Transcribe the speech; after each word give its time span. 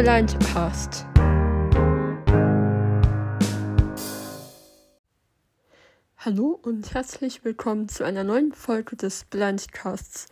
Blindcast. 0.00 1.04
Hallo 6.16 6.58
und 6.62 6.94
herzlich 6.94 7.44
willkommen 7.44 7.86
zu 7.90 8.04
einer 8.04 8.24
neuen 8.24 8.54
Folge 8.54 8.96
des 8.96 9.24
Blindcasts. 9.24 10.28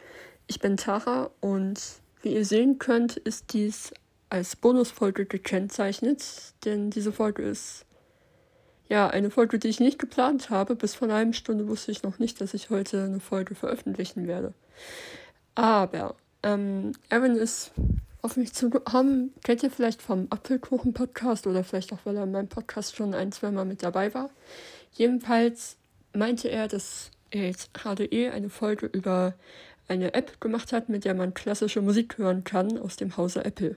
Ich 0.47 0.61
bin 0.61 0.79
Tara 0.79 1.29
und 1.41 1.83
wie 2.23 2.33
ihr 2.33 2.47
sehen 2.47 2.79
könnt, 2.79 3.19
ist 3.19 3.53
dies 3.53 3.93
als 4.31 4.57
Bonusfolge 4.57 5.27
gekennzeichnet, 5.27 6.25
denn 6.65 6.89
diese 6.89 7.13
Folge 7.13 7.43
ist 7.43 7.85
ja 8.89 9.09
eine 9.09 9.29
Folge, 9.29 9.59
die 9.59 9.69
ich 9.69 9.81
nicht 9.81 9.99
geplant 9.99 10.49
habe. 10.49 10.77
Bis 10.77 10.95
vor 10.95 11.09
einer 11.09 11.19
halben 11.19 11.35
Stunde 11.35 11.69
wusste 11.69 11.93
ich 11.93 12.03
noch 12.03 12.19
nicht, 12.19 12.41
dass 12.41 12.55
ich 12.55 12.71
heute 12.71 13.05
eine 13.05 13.21
Folge 13.21 13.55
veröffentlichen 13.55 14.27
werde. 14.27 14.55
Aber 15.55 16.15
ähm, 16.43 16.93
Aaron 17.11 17.37
ist 17.37 17.73
auf 18.23 18.37
mich 18.37 18.53
zugekommen. 18.53 19.33
Kennt 19.45 19.63
ihr 19.63 19.71
vielleicht 19.71 20.03
vom 20.03 20.27
Apfelkuchen-Podcast 20.31 21.47
oder 21.47 21.65
vielleicht 21.65 21.93
auch, 21.93 22.01
weil 22.05 22.17
er 22.17 22.25
in 22.25 22.33
meinem 22.33 22.49
Podcast 22.49 22.97
schon 22.97 23.15
ein, 23.15 23.33
zwei 23.33 23.51
Mal 23.51 23.65
mit 23.65 23.83
dabei 23.83 24.13
war. 24.15 24.31
Jedenfalls 24.93 25.77
meinte 26.13 26.49
er, 26.49 26.69
dass 26.69 27.11
er 27.31 27.47
jetzt 27.47 27.75
gerade 27.75 28.05
eh 28.05 28.31
eine 28.31 28.51
Folge 28.51 28.87
über 28.87 29.35
eine 29.87 30.15
App 30.15 30.41
gemacht 30.41 30.73
hat, 30.73 30.89
mit 30.89 31.05
der 31.05 31.15
man 31.15 31.35
klassische 31.35 31.81
Musik 31.81 32.19
hören 32.19 32.45
kann 32.45 32.79
aus 32.79 32.97
dem 32.97 33.17
Hause 33.17 33.45
Apple. 33.45 33.77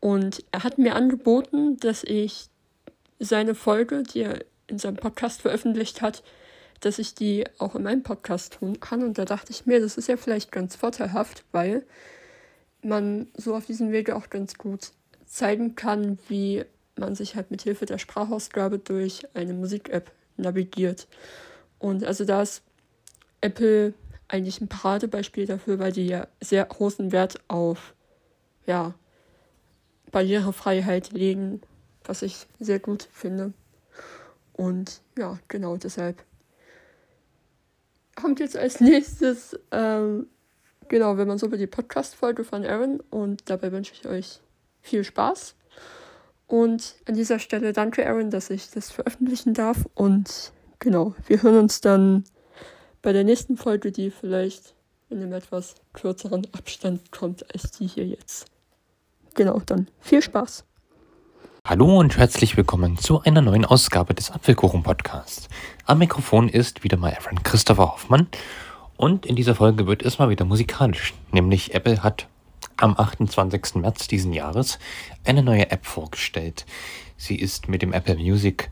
Und 0.00 0.44
er 0.52 0.64
hat 0.64 0.78
mir 0.78 0.94
angeboten, 0.94 1.76
dass 1.78 2.04
ich 2.04 2.48
seine 3.18 3.54
Folge, 3.54 4.02
die 4.02 4.20
er 4.20 4.44
in 4.68 4.78
seinem 4.78 4.96
Podcast 4.96 5.42
veröffentlicht 5.42 6.02
hat, 6.02 6.22
dass 6.80 6.98
ich 6.98 7.14
die 7.14 7.44
auch 7.58 7.74
in 7.74 7.82
meinem 7.82 8.02
Podcast 8.02 8.54
tun 8.54 8.78
kann. 8.80 9.02
Und 9.02 9.18
da 9.18 9.24
dachte 9.24 9.50
ich 9.50 9.66
mir, 9.66 9.80
das 9.80 9.96
ist 9.96 10.08
ja 10.08 10.16
vielleicht 10.16 10.52
ganz 10.52 10.76
vorteilhaft, 10.76 11.44
weil 11.50 11.84
man 12.82 13.28
so 13.34 13.54
auf 13.54 13.66
diesem 13.66 13.92
Wege 13.92 14.16
auch 14.16 14.30
ganz 14.30 14.56
gut 14.56 14.92
zeigen 15.26 15.74
kann, 15.74 16.18
wie 16.28 16.64
man 16.96 17.14
sich 17.14 17.36
halt 17.36 17.50
mit 17.50 17.62
Hilfe 17.62 17.86
der 17.86 17.98
Sprachausgabe 17.98 18.78
durch 18.78 19.22
eine 19.34 19.52
Musik-App 19.52 20.10
navigiert. 20.36 21.06
Und 21.78 22.04
also 22.04 22.24
da 22.24 22.42
ist 22.42 22.62
Apple 23.40 23.94
eigentlich 24.28 24.60
ein 24.60 24.68
Paradebeispiel 24.68 25.46
dafür, 25.46 25.78
weil 25.78 25.92
die 25.92 26.06
ja 26.06 26.26
sehr 26.40 26.64
großen 26.64 27.12
Wert 27.12 27.40
auf 27.48 27.94
ja, 28.66 28.94
Barrierefreiheit 30.10 31.12
legen, 31.12 31.62
was 32.04 32.22
ich 32.22 32.46
sehr 32.58 32.78
gut 32.78 33.08
finde. 33.12 33.52
Und 34.52 35.00
ja, 35.16 35.38
genau 35.48 35.76
deshalb 35.76 36.22
kommt 38.14 38.40
jetzt 38.40 38.56
als 38.56 38.80
nächstes, 38.80 39.58
ähm, 39.70 40.26
genau, 40.88 41.16
wenn 41.16 41.28
man 41.28 41.38
so 41.38 41.46
über 41.46 41.56
die 41.56 41.66
Podcast-Folge 41.66 42.44
von 42.44 42.64
Aaron 42.64 43.00
und 43.10 43.48
dabei 43.50 43.72
wünsche 43.72 43.92
ich 43.92 44.06
euch 44.06 44.40
viel 44.80 45.04
Spaß. 45.04 45.54
Und 46.46 46.94
an 47.06 47.14
dieser 47.14 47.38
Stelle 47.38 47.72
danke 47.72 48.06
Aaron, 48.06 48.30
dass 48.30 48.50
ich 48.50 48.70
das 48.70 48.90
veröffentlichen 48.90 49.54
darf. 49.54 49.86
Und 49.94 50.52
genau, 50.78 51.14
wir 51.26 51.42
hören 51.42 51.58
uns 51.58 51.80
dann 51.80 52.24
bei 53.02 53.12
der 53.12 53.24
nächsten 53.24 53.56
Folge, 53.56 53.92
die 53.92 54.10
vielleicht 54.10 54.74
in 55.10 55.18
einem 55.18 55.32
etwas 55.32 55.74
kürzeren 55.92 56.46
Abstand 56.52 57.12
kommt 57.12 57.44
als 57.54 57.70
die 57.72 57.86
hier 57.86 58.06
jetzt. 58.06 58.46
Genau, 59.34 59.60
dann 59.64 59.88
viel 60.00 60.22
Spaß. 60.22 60.64
Hallo 61.64 61.98
und 61.98 62.16
herzlich 62.16 62.56
willkommen 62.56 62.96
zu 62.96 63.20
einer 63.20 63.42
neuen 63.42 63.66
Ausgabe 63.66 64.14
des 64.14 64.30
Apfelkuchen-Podcasts. 64.30 65.48
Am 65.84 65.98
Mikrofon 65.98 66.48
ist 66.48 66.82
wieder 66.82 66.96
mal 66.96 67.12
Aaron 67.12 67.42
Christopher 67.42 67.92
Hoffmann 67.92 68.26
und 68.98 69.24
in 69.24 69.36
dieser 69.36 69.54
Folge 69.54 69.86
wird 69.86 70.02
es 70.02 70.18
mal 70.18 70.28
wieder 70.28 70.44
musikalisch, 70.44 71.14
nämlich 71.32 71.72
Apple 71.72 72.02
hat 72.02 72.26
am 72.76 72.96
28. 72.98 73.76
März 73.76 74.08
diesen 74.08 74.32
Jahres 74.32 74.78
eine 75.24 75.42
neue 75.42 75.70
App 75.70 75.86
vorgestellt. 75.86 76.66
Sie 77.16 77.36
ist 77.36 77.68
mit 77.68 77.80
dem 77.80 77.92
Apple 77.92 78.16
Music 78.16 78.70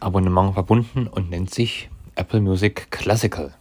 Abonnement 0.00 0.54
verbunden 0.54 1.06
und 1.06 1.30
nennt 1.30 1.54
sich 1.54 1.88
Apple 2.16 2.40
Music 2.40 2.90
Classical. 2.90 3.54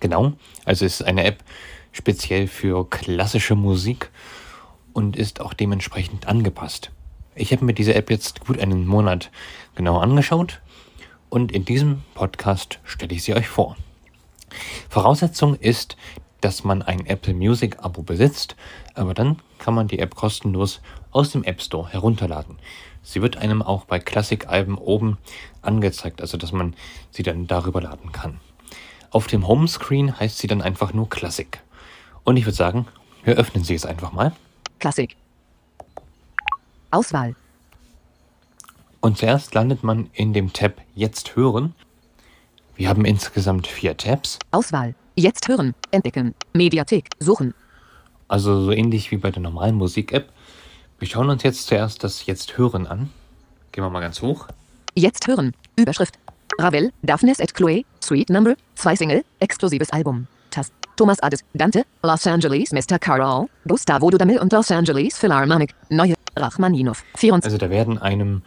Genau, 0.00 0.32
also 0.64 0.86
es 0.86 1.00
ist 1.00 1.06
eine 1.06 1.24
App 1.24 1.44
speziell 1.92 2.46
für 2.46 2.88
klassische 2.88 3.54
Musik 3.54 4.10
und 4.94 5.14
ist 5.14 5.42
auch 5.42 5.52
dementsprechend 5.52 6.26
angepasst. 6.26 6.90
Ich 7.34 7.52
habe 7.52 7.66
mir 7.66 7.74
diese 7.74 7.94
App 7.94 8.10
jetzt 8.10 8.46
gut 8.46 8.58
einen 8.58 8.86
Monat 8.86 9.30
genau 9.74 9.98
angeschaut 9.98 10.62
und 11.28 11.52
in 11.52 11.66
diesem 11.66 12.02
Podcast 12.14 12.80
stelle 12.84 13.14
ich 13.14 13.22
sie 13.22 13.34
euch 13.34 13.48
vor. 13.48 13.76
Voraussetzung 14.88 15.54
ist, 15.54 15.96
dass 16.40 16.64
man 16.64 16.82
ein 16.82 17.06
Apple 17.06 17.34
Music 17.34 17.78
Abo 17.80 18.02
besitzt, 18.02 18.56
aber 18.94 19.14
dann 19.14 19.38
kann 19.58 19.74
man 19.74 19.88
die 19.88 19.98
App 19.98 20.14
kostenlos 20.14 20.80
aus 21.10 21.30
dem 21.30 21.44
App 21.44 21.60
Store 21.60 21.88
herunterladen. 21.88 22.58
Sie 23.02 23.22
wird 23.22 23.36
einem 23.38 23.62
auch 23.62 23.84
bei 23.84 23.98
Classic-Alben 23.98 24.76
oben 24.76 25.18
angezeigt, 25.62 26.20
also 26.20 26.36
dass 26.36 26.52
man 26.52 26.74
sie 27.10 27.22
dann 27.22 27.46
darüber 27.46 27.80
laden 27.80 28.12
kann. 28.12 28.40
Auf 29.10 29.26
dem 29.26 29.48
Homescreen 29.48 30.18
heißt 30.18 30.38
sie 30.38 30.46
dann 30.46 30.60
einfach 30.60 30.92
nur 30.92 31.08
Classic. 31.08 31.60
Und 32.24 32.36
ich 32.36 32.44
würde 32.44 32.56
sagen, 32.56 32.86
wir 33.24 33.36
öffnen 33.36 33.64
sie 33.64 33.74
es 33.74 33.86
einfach 33.86 34.12
mal. 34.12 34.32
Klassik. 34.78 35.16
Auswahl. 36.90 37.34
Und 39.00 39.16
zuerst 39.16 39.54
landet 39.54 39.82
man 39.82 40.10
in 40.12 40.32
dem 40.32 40.52
Tab 40.52 40.80
Jetzt 40.94 41.36
hören. 41.36 41.74
Wir 42.78 42.88
haben 42.88 43.04
insgesamt 43.04 43.66
vier 43.66 43.96
Tabs. 43.96 44.38
Auswahl. 44.52 44.94
Jetzt 45.16 45.48
hören. 45.48 45.74
Entdecken. 45.90 46.36
Mediathek. 46.52 47.08
Suchen. 47.18 47.52
Also 48.28 48.62
so 48.62 48.70
ähnlich 48.70 49.10
wie 49.10 49.16
bei 49.16 49.32
der 49.32 49.42
normalen 49.42 49.74
Musik-App. 49.74 50.28
Wir 51.00 51.08
schauen 51.08 51.28
uns 51.28 51.42
jetzt 51.42 51.66
zuerst 51.66 52.04
das 52.04 52.26
Jetzt 52.26 52.56
hören 52.56 52.86
an. 52.86 53.10
Gehen 53.72 53.82
wir 53.82 53.90
mal 53.90 53.98
ganz 53.98 54.22
hoch. 54.22 54.46
Jetzt 54.94 55.26
hören. 55.26 55.54
Überschrift. 55.74 56.20
Ravel, 56.60 56.92
Daphnes 57.02 57.40
et 57.40 57.52
Chloe, 57.52 57.84
Sweet 58.00 58.30
Number, 58.30 58.54
zwei 58.76 58.94
Single, 58.94 59.24
exklusives 59.40 59.90
Album. 59.90 60.28
Tast. 60.50 60.72
Thomas 60.96 61.20
Adis, 61.20 61.44
Dante, 61.54 61.84
Los 62.04 62.26
Angeles, 62.28 62.70
Mr. 62.70 63.00
Carol, 63.00 63.48
Gustavo 63.66 64.08
Dudamel 64.10 64.38
und 64.38 64.52
Los 64.52 64.70
Angeles 64.70 65.18
Philharmonic, 65.18 65.74
neue, 65.90 66.14
Rachmaninov, 66.36 67.02
24. 67.16 67.44
Also 67.52 67.58
da 67.58 67.70
werden 67.70 67.98
einem 67.98 68.42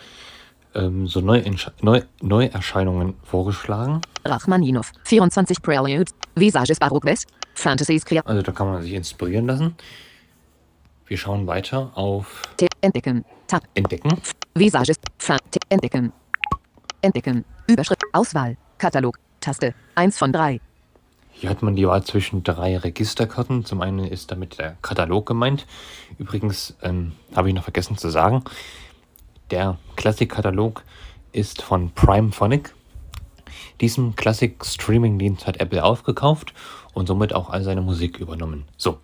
ähm, 0.75 1.07
so 1.07 1.19
Neuentsch- 1.19 1.71
Neu 1.81 2.01
Neuerscheinungen 2.21 3.15
vorgeschlagen. 3.23 4.01
Rachmaninov, 4.25 4.91
24 5.03 5.61
Preludes, 5.61 6.13
Visages 6.35 6.79
Baroque 6.79 7.05
West, 7.05 7.27
Fantasies 7.53 8.05
Kreat, 8.05 8.25
Also 8.27 8.41
da 8.41 8.51
kann 8.51 8.67
man 8.67 8.81
sich 8.81 8.93
inspirieren 8.93 9.47
lassen. 9.47 9.75
Wir 11.07 11.17
schauen 11.17 11.45
weiter 11.47 11.91
auf 11.95 12.41
Entdecken, 12.81 13.25
Tab, 13.47 13.63
Entdecken. 13.75 14.17
Visages, 14.55 14.95
Entdecken, 15.69 16.13
Entdecken, 17.01 17.43
Überschrift, 17.67 18.01
Auswahl, 18.13 18.57
Katalog, 18.77 19.17
Taste, 19.39 19.73
1 19.95 20.17
von 20.17 20.31
3, 20.31 20.59
Hier 21.31 21.49
hat 21.49 21.61
man 21.63 21.75
die 21.75 21.87
Wahl 21.87 22.03
zwischen 22.03 22.43
drei 22.43 22.77
Registerkarten. 22.77 23.65
Zum 23.65 23.81
einen 23.81 24.05
ist 24.05 24.31
damit 24.31 24.57
der 24.59 24.77
Katalog 24.81 25.25
gemeint. 25.25 25.65
Übrigens 26.17 26.75
ähm, 26.81 27.13
habe 27.35 27.49
ich 27.49 27.55
noch 27.55 27.63
vergessen 27.63 27.97
zu 27.97 28.09
sagen, 28.09 28.43
der 29.51 29.77
Classic-Katalog 29.95 30.83
ist 31.31 31.61
von 31.61 31.91
Primephonic. 31.91 32.73
Diesen 33.79 34.15
Classic-Streaming-Dienst 34.15 35.45
hat 35.47 35.59
Apple 35.59 35.83
aufgekauft 35.83 36.53
und 36.93 37.07
somit 37.07 37.33
auch 37.33 37.49
all 37.49 37.63
seine 37.63 37.81
Musik 37.81 38.19
übernommen. 38.19 38.65
So, 38.77 38.99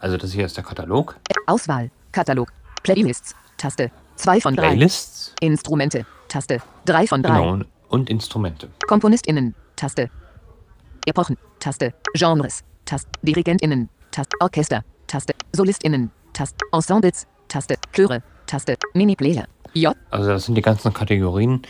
also 0.00 0.16
das 0.16 0.32
hier 0.32 0.46
ist 0.46 0.56
der 0.56 0.64
Katalog. 0.64 1.16
Auswahl, 1.46 1.90
Katalog, 2.12 2.52
Playlists, 2.82 3.34
Taste, 3.56 3.90
2 4.16 4.40
von 4.40 4.56
3, 4.56 4.62
Playlists. 4.68 5.34
Instrumente, 5.40 6.06
Taste, 6.28 6.62
3 6.86 7.06
von 7.06 7.22
3, 7.22 7.28
Genau, 7.28 7.52
und, 7.52 7.66
und 7.88 8.10
Instrumente. 8.10 8.68
KomponistInnen, 8.86 9.54
Taste. 9.76 10.10
Epochen, 11.06 11.36
Taste. 11.58 11.94
Genres, 12.14 12.64
Taste. 12.84 13.08
DirigentInnen, 13.22 13.88
Taste. 14.10 14.36
Orchester, 14.40 14.84
Taste. 15.06 15.34
SolistInnen, 15.54 16.10
Taste. 16.32 16.56
Ensembles, 16.72 17.26
Taste. 17.48 17.76
Chöre, 17.92 18.22
Taste. 18.46 18.76
Miniplayer. 18.94 19.46
J. 19.74 19.96
Also 20.10 20.28
das 20.28 20.44
sind 20.46 20.54
die 20.54 20.62
ganzen 20.62 20.92
Kategorien, 20.92 21.62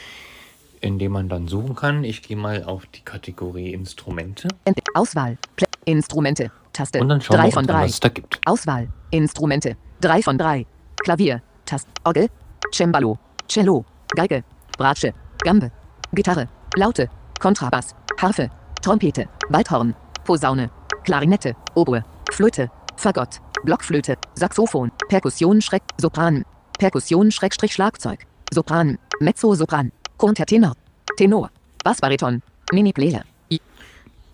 in 0.81 0.99
denen 0.99 1.13
man 1.13 1.29
dann 1.29 1.49
suchen 1.49 1.75
kann. 1.75 2.05
Ich 2.05 2.23
gehe 2.23 2.37
mal 2.37 2.65
auf 2.65 2.87
die 2.87 3.03
Kategorie 3.03 3.73
Instrumente 3.73 4.49
Ent 4.65 4.79
Auswahl. 4.95 5.39
Play 5.57 5.67
Instrumente, 5.85 6.51
Taste. 6.73 7.01
und 7.01 7.09
dann 7.09 7.21
schauen 7.21 7.39
3 7.39 7.45
wir 7.45 7.53
von 7.53 7.67
3. 7.67 7.83
was 7.83 7.91
es 7.91 8.01
da 8.01 8.09
gibt. 8.09 8.41
Auswahl. 8.47 8.89
Instrumente. 9.11 9.77
3 10.01 10.23
von 10.23 10.39
3. 10.39 10.67
Klavier. 11.03 11.43
Taste. 11.65 11.89
Orgel. 12.05 12.29
Cembalo. 12.73 13.19
Cello. 13.49 13.85
Geige. 14.15 14.45
Bratsche. 14.79 15.13
Gambe. 15.39 15.71
Gitarre. 16.13 16.49
Laute. 16.77 17.09
Kontrabass. 17.41 17.95
Harfe. 18.21 18.49
Trompete. 18.81 19.29
Waldhorn. 19.49 19.95
Posaune. 20.25 20.71
Klarinette. 21.05 21.57
Oboe. 21.75 22.05
Flöte. 22.31 22.71
Fagott. 22.97 23.41
Blockflöte. 23.65 24.17
Saxophon. 24.35 24.93
Perkussion 25.09 25.61
Schreck. 25.61 25.83
Sopran. 26.01 26.45
Perkussion 26.79 27.31
Schrägstrich 27.31 27.73
Schlagzeug. 27.73 28.27
Sopran. 28.53 28.99
Mezzosopran. 29.21 29.93
Kontertenor. 30.17 30.75
Tenor. 31.17 31.51
Bassbariton. 31.85 32.43
Miniplayer. 32.73 33.25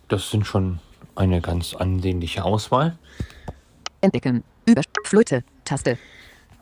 Das 0.09 0.31
sind 0.31 0.47
schon 0.47 0.79
eine 1.17 1.41
ganz 1.41 1.75
ansehnliche 1.75 2.45
Auswahl. 2.45 2.97
Entdecken. 4.01 4.43
Über. 4.67 4.83
Flöte. 5.05 5.45
Taste. 5.65 5.99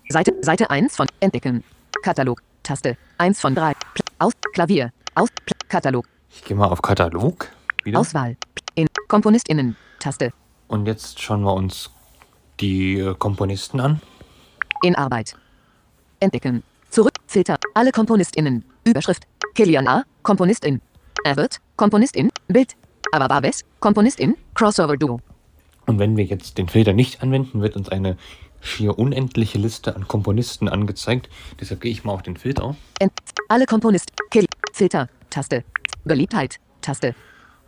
Seite, 0.09 0.35
Seite 0.43 0.71
1 0.71 0.97
von 0.97 1.07
Entdecken. 1.21 1.63
Katalog. 2.03 2.43
Taste. 2.63 2.97
1 3.19 3.41
von 3.41 3.55
3. 3.55 3.73
Aus. 4.19 4.33
Klavier. 4.53 4.93
Aus. 5.15 5.29
Katalog. 5.69 6.07
Ich 6.31 6.45
gehe 6.45 6.57
mal 6.57 6.67
auf 6.67 6.83
Katalog. 6.83 7.49
Wieder. 7.85 8.01
Auswahl. 8.01 8.37
In. 8.75 8.89
KomponistInnen. 9.09 9.77
Taste. 10.01 10.33
Und 10.67 10.87
jetzt 10.87 11.21
schauen 11.21 11.43
wir 11.43 11.55
uns 11.55 11.91
die 12.59 12.99
äh, 12.99 13.15
Komponisten 13.15 13.81
an. 13.81 14.01
In 14.83 14.97
Arbeit. 14.97 15.37
Entdecken. 16.21 16.63
Zurück. 16.91 17.13
Filter. 17.27 17.59
Alle 17.75 17.93
KomponistInnen. 17.93 18.65
Überschrift. 18.85 19.27
Kilian 19.55 19.87
A. 19.89 20.05
Komponistin. 20.23 20.81
Avert. 21.25 21.61
Komponistin. 21.77 22.31
Bild. 22.49 22.77
Avabaves. 23.13 23.65
Komponistin. 23.81 24.37
Crossover 24.55 24.97
Duo. 24.97 25.21
Und 25.87 25.99
wenn 25.99 26.17
wir 26.17 26.25
jetzt 26.25 26.59
den 26.59 26.69
Filter 26.69 26.93
nicht 26.93 27.23
anwenden, 27.23 27.61
wird 27.63 27.77
uns 27.77 27.89
eine 27.89 28.17
schier 28.61 28.99
unendliche 28.99 29.59
Liste 29.59 29.95
an 29.95 30.09
Komponisten 30.09 30.69
angezeigt. 30.69 31.29
Deshalb 31.61 31.81
gehe 31.81 31.93
ich 31.93 32.05
mal 32.05 32.13
auf 32.13 32.23
den 32.23 32.37
Filter. 32.37 32.75
Ent 32.99 33.13
alle 33.49 33.67
Komponist. 33.67 34.11
Kill. 34.31 34.47
Filter. 34.73 35.09
Taste. 35.31 35.65
Beliebtheit. 36.05 36.59
Taste. 36.81 37.15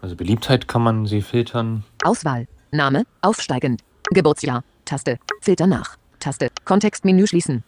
Also 0.00 0.16
Beliebtheit 0.16 0.68
kann 0.68 0.82
man 0.82 1.06
sie 1.06 1.22
filtern. 1.22 1.84
Auswahl. 2.02 2.46
Name. 2.70 3.04
Aufsteigend. 3.20 3.82
Geburtsjahr. 4.10 4.64
Taste. 4.84 5.18
Filter 5.40 5.66
nach. 5.66 5.96
Taste. 6.18 6.48
Kontextmenü 6.64 7.26
schließen. 7.26 7.62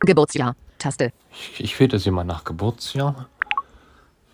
Geburtsjahr. 0.00 0.56
Taste. 0.78 1.12
Ich, 1.30 1.60
ich 1.60 1.76
filter 1.76 1.98
sie 1.98 2.10
mal 2.10 2.24
nach 2.24 2.44
Geburtsjahr. 2.44 3.28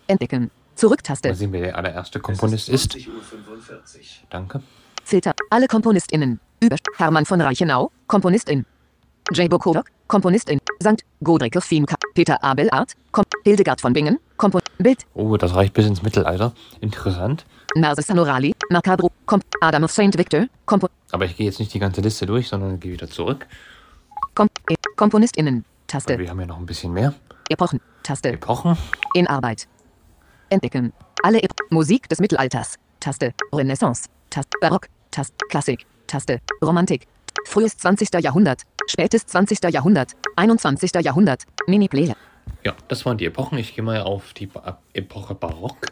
Entdecken. 0.07 0.51
Zurück-Taste. 0.75 1.29
Mal 1.29 1.35
sehen, 1.35 1.51
wer 1.51 1.61
der 1.61 1.77
allererste 1.77 2.19
Komponist 2.19 2.69
ist. 2.69 2.97
Danke. 4.29 4.61
Filter. 5.03 5.33
Alle 5.49 5.67
KomponistInnen. 5.67 6.39
Über 6.59 6.77
Hermann 6.97 7.25
von 7.25 7.41
Reichenau, 7.41 7.91
Komponistin. 8.07 8.65
J. 9.31 9.49
Bokovic, 9.49 9.85
Komponistin. 10.07 10.59
St. 10.81 11.03
Godrike 11.23 11.61
Fienka, 11.61 11.95
Peter 12.13 12.43
Abelart, 12.43 12.93
Kom 13.11 13.23
Hildegard 13.43 13.79
von 13.79 13.93
Bingen, 13.93 14.19
Kompon 14.37 14.61
Bild. 14.77 15.05
Oh, 15.13 15.37
das 15.37 15.55
reicht 15.55 15.73
bis 15.73 15.85
ins 15.85 16.01
Mittelalter. 16.01 16.53
Interessant. 16.81 17.45
Narse 17.75 18.01
Sanorali, 18.01 18.53
Macabro, 18.69 19.11
Komp 19.25 19.43
Adam 19.61 19.83
of 19.83 19.91
St. 19.91 20.17
Victor, 20.17 20.47
Kompo 20.65 20.87
Aber 21.11 21.25
ich 21.25 21.37
gehe 21.37 21.45
jetzt 21.45 21.59
nicht 21.59 21.73
die 21.73 21.79
ganze 21.79 22.01
Liste 22.01 22.25
durch, 22.25 22.47
sondern 22.49 22.79
gehe 22.79 22.93
wieder 22.93 23.09
zurück. 23.09 23.47
Kom 24.35 24.49
e 24.69 24.75
KomponistInnen. 25.03 25.65
Taste. 25.85 26.17
wir 26.17 26.29
haben 26.29 26.39
ja 26.39 26.45
noch 26.45 26.57
ein 26.57 26.65
bisschen 26.65 26.93
mehr. 26.93 27.13
Epochen. 27.49 27.81
Taste. 28.03 28.31
Epochen. 28.31 28.77
In 29.13 29.27
Arbeit. 29.27 29.67
Entdecken. 30.49 30.93
Alle 31.23 31.43
Ep 31.43 31.51
Musik 31.71 32.07
des 32.07 32.21
Mittelalters. 32.21 32.79
Taste. 33.01 33.33
Renaissance. 33.51 34.07
Taste. 34.29 34.57
Barock. 34.61 34.87
Taste. 35.11 35.35
Klassik. 35.49 35.85
Taste. 36.07 36.39
Romantik. 36.63 37.05
Frühes 37.45 37.77
20. 37.79 38.13
Jahrhundert. 38.21 38.61
Spätes 38.87 39.25
20. 39.25 39.73
Jahrhundert. 39.73 40.13
21. 40.37 40.91
Jahrhundert. 41.01 41.43
Mini-Player. 41.67 42.15
Ja, 42.63 42.73
das 42.87 43.05
waren 43.05 43.17
die 43.17 43.25
Epochen. 43.25 43.57
Ich 43.57 43.75
gehe 43.75 43.83
mal 43.83 44.03
auf 44.03 44.31
die 44.31 44.45
ba 44.45 44.79
Epoche 44.93 45.35
Barock. 45.35 45.85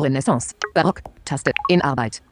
Renaissance. 0.00 0.52
Barock. 0.74 1.02
Taste. 1.24 1.52
In 1.68 1.80
Arbeit. 1.80 2.22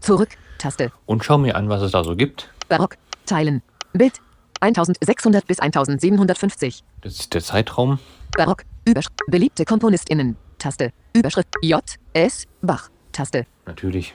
Zurück. 0.00 0.36
Taste. 0.58 0.92
Und 1.06 1.24
schau 1.24 1.38
mir 1.38 1.56
an, 1.56 1.70
was 1.70 1.80
es 1.80 1.92
da 1.92 2.04
so 2.04 2.14
gibt. 2.14 2.50
Barock. 2.68 2.98
Teilen. 3.24 3.62
Bild. 3.94 4.20
1600 4.60 5.46
bis 5.46 5.58
1750. 5.58 6.82
Das 7.02 7.14
ist 7.14 7.34
der 7.34 7.42
Zeitraum. 7.42 7.98
Barock. 8.36 8.64
Überschrift. 8.84 9.20
Beliebte 9.28 9.64
KomponistInnen. 9.64 10.36
Taste. 10.58 10.92
Überschrift. 11.14 11.48
J. 11.62 11.82
S. 12.12 12.46
Bach. 12.62 12.90
Taste. 13.12 13.46
Natürlich. 13.66 14.14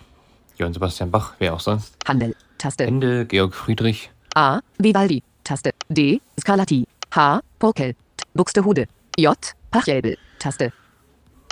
Johann 0.58 0.74
Sebastian 0.74 1.12
Bach, 1.12 1.34
wer 1.40 1.54
auch 1.54 1.60
sonst. 1.60 1.96
Handel. 2.08 2.36
Taste. 2.58 2.84
Ende, 2.86 3.26
Georg 3.26 3.54
Friedrich. 3.54 4.12
A. 4.36 4.60
Vivaldi. 4.78 5.24
Taste. 5.44 5.72
D. 5.90 6.22
Scarlatti. 6.40 6.88
H. 7.16 7.42
Pokel. 7.60 7.96
Buxtehude. 8.34 8.88
J. 9.18 9.36
Pachelbel. 9.72 10.18
Taste. 10.40 10.72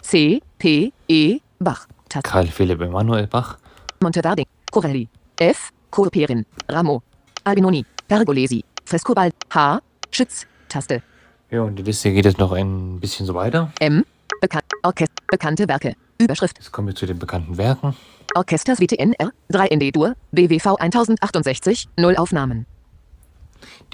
C. 0.02 0.42
P. 0.58 0.94
E. 1.08 1.40
Bach. 1.60 1.88
Taste. 2.08 2.24
Karl 2.24 2.48
Philipp 2.48 2.82
Emanuel 2.82 3.28
Bach. 3.28 3.58
Monteverde. 4.02 4.44
Corelli. 4.72 5.08
F. 5.40 5.72
Corperin. 5.90 6.46
Ramo. 6.70 7.02
Albinoni. 7.44 7.86
Pergolesi. 8.08 8.64
Frescobal. 8.90 9.30
H. 9.54 9.82
Schütz. 10.10 10.48
Taste. 10.68 11.04
Ja, 11.52 11.62
und 11.62 11.76
die 11.76 11.84
Liste 11.84 12.12
geht 12.12 12.26
jetzt 12.26 12.40
noch 12.40 12.52
ein 12.52 13.00
bisschen 13.00 13.28
so 13.28 13.36
weiter. 13.36 13.72
M. 13.80 14.04
Bekan 14.42 14.62
Orchest 14.82 15.12
Bekannte 15.28 15.68
Werke. 15.68 15.96
Überschrift. 16.18 16.58
Jetzt 16.58 16.72
kommen 16.72 16.88
wir 16.88 16.96
zu 16.96 17.06
den 17.06 17.20
bekannten 17.20 17.58
Werken. 17.58 17.96
Orchesters 18.34 18.80
WTNR. 18.80 19.32
3 19.50 19.68
in 19.68 19.80
D-Dur. 19.80 20.16
BWV 20.32 20.80
1068. 20.80 21.88
Null 21.98 22.16
Aufnahmen. 22.16 22.66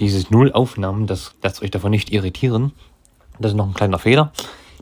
Dieses 0.00 0.30
Null 0.30 0.50
Aufnahmen, 0.52 1.06
das 1.06 1.34
lasst 1.42 1.62
euch 1.62 1.70
davon 1.70 1.90
nicht 1.90 2.10
irritieren. 2.10 2.72
Das 3.38 3.52
ist 3.52 3.56
noch 3.56 3.66
ein 3.66 3.74
kleiner 3.74 3.98
Fehler. 3.98 4.32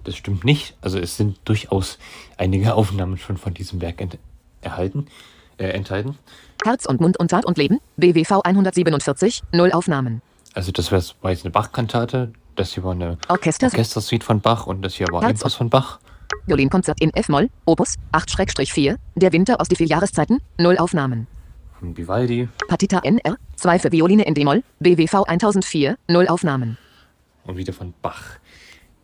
Das 0.04 0.14
stimmt 0.14 0.44
nicht. 0.44 0.76
Also 0.80 1.00
es 1.00 1.16
sind 1.16 1.38
durchaus 1.44 1.98
einige 2.36 2.74
Aufnahmen 2.74 3.18
schon 3.18 3.36
von 3.36 3.52
diesem 3.52 3.80
Werk 3.80 4.00
ent 4.00 4.18
erhalten, 4.60 5.08
äh, 5.58 5.66
enthalten. 5.70 6.16
Herz 6.64 6.86
und 6.86 7.00
Mund 7.00 7.18
und 7.18 7.28
Tat 7.30 7.44
und 7.44 7.58
Leben. 7.58 7.80
BWV 7.96 8.40
147. 8.44 9.42
Null 9.52 9.72
Aufnahmen. 9.72 10.22
Also 10.54 10.72
das 10.72 10.92
war 10.92 11.30
jetzt 11.30 11.44
eine 11.44 11.50
Bach-Kantate. 11.50 12.32
Das 12.56 12.72
hier 12.74 12.84
war 12.84 12.92
eine 12.92 13.18
Orchesters 13.28 13.72
Orchestersuite 13.72 14.24
von 14.24 14.40
Bach 14.40 14.66
und 14.66 14.82
das 14.82 14.94
hier 14.94 15.08
war 15.10 15.22
Herz- 15.22 15.54
von 15.54 15.68
Bach. 15.70 15.98
Violinkonzert 16.46 17.00
in 17.00 17.12
F-Moll. 17.12 17.50
Opus 17.64 17.94
8-4. 18.12 18.96
Der 19.16 19.32
Winter 19.32 19.60
aus 19.60 19.68
die 19.68 19.76
vier 19.76 19.86
Jahreszeiten. 19.86 20.40
Null 20.58 20.78
Aufnahmen. 20.78 21.26
Von 21.80 21.96
Vivaldi 21.96 22.48
Partita 22.68 23.00
NR. 23.00 23.36
2 23.56 23.78
für 23.80 23.92
Violine 23.92 24.24
in 24.24 24.34
D-Moll. 24.34 24.62
BWV 24.80 25.24
1004. 25.26 25.96
Null 26.08 26.28
Aufnahmen. 26.28 26.78
und 27.44 27.56
wieder 27.56 27.72
von 27.74 27.92
Bach. 28.00 28.22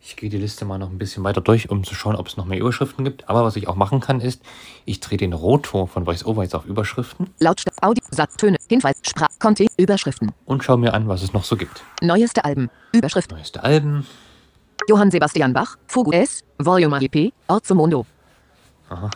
Ich 0.03 0.15
gehe 0.15 0.29
die 0.31 0.37
Liste 0.37 0.65
mal 0.65 0.79
noch 0.79 0.89
ein 0.89 0.97
bisschen 0.97 1.23
weiter 1.23 1.41
durch, 1.41 1.69
um 1.69 1.83
zu 1.83 1.93
schauen, 1.93 2.15
ob 2.15 2.27
es 2.27 2.35
noch 2.35 2.45
mehr 2.45 2.59
Überschriften 2.59 3.05
gibt. 3.05 3.29
Aber 3.29 3.43
was 3.43 3.55
ich 3.55 3.67
auch 3.67 3.75
machen 3.75 3.99
kann, 3.99 4.19
ist, 4.19 4.41
ich 4.85 4.99
drehe 4.99 5.17
den 5.17 5.31
Rotor 5.31 5.87
von 5.87 6.07
VoiceOver 6.07 6.41
jetzt 6.41 6.55
auf 6.55 6.65
Überschriften 6.65 7.29
Lautstärke. 7.39 7.83
Audio. 7.83 8.03
Satz. 8.09 8.35
Töne. 8.35 8.57
Hinweis. 8.67 8.95
Sprach. 9.07 9.27
Conte. 9.39 9.67
Überschriften. 9.77 10.31
und 10.45 10.63
schaue 10.63 10.79
mir 10.79 10.93
an, 10.95 11.07
was 11.07 11.21
es 11.21 11.33
noch 11.33 11.43
so 11.43 11.55
gibt. 11.55 11.83
Neueste 12.01 12.43
Alben. 12.43 12.71
Überschrift. 12.93 13.31
Neueste 13.31 13.63
Alben. 13.63 14.07
Johann 14.89 15.11
Sebastian 15.11 15.53
Bach. 15.53 15.77
Fugu 15.85 16.11
S. 16.11 16.43
Volume 16.57 16.99
IP. 17.03 17.31
Orzo 17.47 17.75
Mondo. 17.75 18.05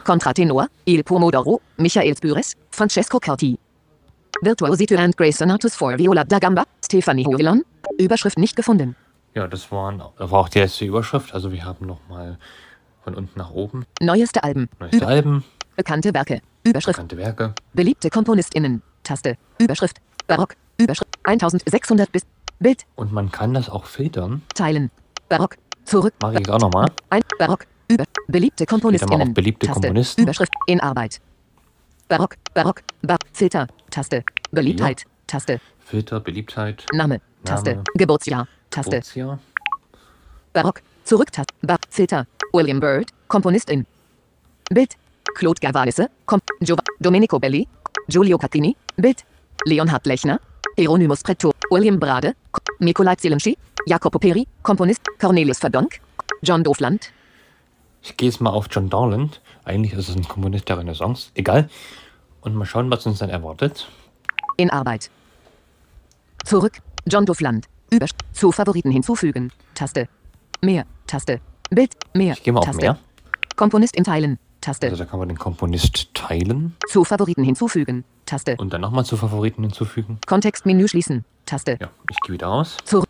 Contratenor. 0.04 0.68
Il 0.86 1.04
Pomodoro. 1.04 1.62
Michael 1.78 2.16
Spüres. 2.16 2.54
Francesco 2.70 3.20
Carti. 3.20 3.58
Virtuosity 4.42 4.96
and 4.96 5.18
Grace 5.18 5.40
Sonatus 5.40 5.76
for 5.76 5.98
Viola 5.98 6.24
da 6.24 6.38
Gamba. 6.38 6.64
Stephanie 6.86 7.26
Hovelon. 7.26 7.64
Überschrift 7.98 8.38
nicht 8.38 8.56
gefunden. 8.56 8.96
Ja, 9.36 9.48
das, 9.48 9.70
waren, 9.70 10.02
das 10.18 10.32
war 10.32 10.40
auch 10.40 10.50
die 10.50 10.60
letzte 10.60 10.86
Überschrift. 10.86 11.34
Also 11.34 11.52
wir 11.52 11.66
haben 11.66 11.86
nochmal 11.86 12.38
von 13.04 13.16
unten 13.16 13.38
nach 13.38 13.52
oben 13.52 13.86
Neueste 14.02 14.44
Alben. 14.44 14.70
neueste 14.80 14.98
Über 14.98 15.08
Alben, 15.08 15.44
bekannte 15.76 16.14
Werke. 16.14 16.42
Überschrift. 16.64 16.96
bekannte 16.96 17.18
Werke. 17.18 17.54
Beliebte 17.74 18.10
KomponistInnen. 18.10 18.82
Taste. 19.04 19.36
Überschrift. 19.60 19.98
Barock. 20.26 20.56
Überschrift. 20.78 21.14
1600 21.24 22.12
bis. 22.12 22.26
Bild. 22.60 22.86
Und 22.96 23.12
man 23.12 23.30
kann 23.30 23.54
das 23.54 23.70
auch 23.70 23.84
filtern. 23.84 24.42
Teilen. 24.56 24.90
Barock. 25.28 25.58
Zurück. 25.84 26.14
Mache 26.22 26.34
ich 26.36 26.40
jetzt 26.40 26.50
auch 26.50 26.60
nochmal. 26.60 26.88
Ein. 27.10 27.22
Barock. 27.38 27.66
Über. 27.90 28.06
Beliebte 28.28 28.66
KomponistInnen. 28.66 29.28
auf 29.28 29.34
beliebte 29.34 29.68
Taste. 29.68 29.82
Komponisten. 29.82 30.22
Überschrift. 30.24 30.54
In 30.66 30.80
Arbeit. 30.80 31.20
Barock. 32.08 32.36
Barock. 32.54 32.82
Bar. 33.02 33.20
Filter. 33.34 33.68
Taste. 33.92 34.24
Beliebtheit. 34.52 35.04
Taste. 35.28 35.60
Filter, 35.80 36.20
Beliebtheit, 36.20 36.86
Name. 36.94 37.22
Taste. 37.44 37.72
Name. 37.72 37.84
Geburtsjahr. 37.96 38.48
Taste. 38.84 39.40
Barock. 40.54 40.82
Zurücktaste. 41.04 41.54
Bar. 41.62 41.78
Filter. 41.90 42.26
William 42.54 42.80
Byrd. 42.80 43.10
Komponistin. 43.28 43.86
Bild. 44.70 44.96
Claude 45.36 45.60
Gavanisse. 45.60 46.10
Kom 46.26 46.42
Domenico 47.00 47.40
Belli. 47.40 47.68
Giulio 48.08 48.38
Catini. 48.38 48.76
Bild. 48.98 49.24
Leonhard 49.66 50.06
Lechner. 50.06 50.40
Hieronymus 50.78 51.22
Preto. 51.24 51.52
William 51.72 52.00
Brade. 52.00 52.36
Ko- 52.52 52.62
Nikolai 52.80 53.16
Zielinski. 53.16 53.58
Jacopo 53.86 54.20
Peri. 54.20 54.48
Komponist. 54.64 55.02
Cornelius 55.20 55.60
Verdonk. 55.60 56.00
John 56.42 56.64
Dofland. 56.64 57.12
Ich 58.02 58.16
gehe 58.18 58.30
jetzt 58.30 58.40
mal 58.42 58.52
auf 58.52 58.68
John 58.72 58.90
Dorland. 58.90 59.42
Eigentlich 59.64 59.94
ist 59.94 60.10
es 60.10 60.16
ein 60.16 60.28
Komponist 60.28 60.70
der 60.70 60.78
Renaissance. 60.78 61.32
Egal. 61.34 61.70
Und 62.42 62.56
mal 62.56 62.66
schauen, 62.66 62.90
was 62.92 63.06
uns 63.06 63.20
dann 63.20 63.30
erwartet. 63.30 63.88
In 64.58 64.70
Arbeit. 64.70 65.10
Zurück. 66.46 66.80
John 67.08 67.26
Dofland. 67.26 67.66
Über 67.92 68.08
zu 68.34 68.52
Favoriten 68.52 68.92
hinzufügen. 68.92 69.52
Taste. 69.74 70.08
Mehr. 70.62 70.86
Taste. 71.08 71.40
Bild. 71.70 71.94
Mehr. 72.14 72.34
Ich 72.34 72.44
gehe 72.44 72.54
mal 72.54 72.60
auf 72.60 72.66
Taste. 72.66 72.82
mehr. 72.82 72.98
Komponist 73.56 73.96
in 73.96 74.04
Teilen. 74.04 74.40
Taste. 74.62 74.88
Also 74.90 75.04
da 75.04 75.06
kann 75.10 75.20
man 75.20 75.28
den 75.30 75.38
Komponist 75.38 76.14
teilen 76.16 76.76
Zu 76.90 77.04
Favoriten 77.04 77.44
hinzufügen. 77.44 78.04
Taste. 78.26 78.56
und 78.58 78.74
dann 78.74 78.82
nochmal 78.82 79.06
zu 79.06 79.16
Favoriten 79.18 79.62
hinzufügen. 79.62 80.18
Kontextmenü 80.26 80.88
schließen. 80.88 81.24
Taste. 81.46 81.78
Ja, 81.80 81.90
ich 82.10 82.20
gehe 82.22 82.34
wieder 82.34 82.48
raus. 82.48 82.78
Zurück. 82.86 83.08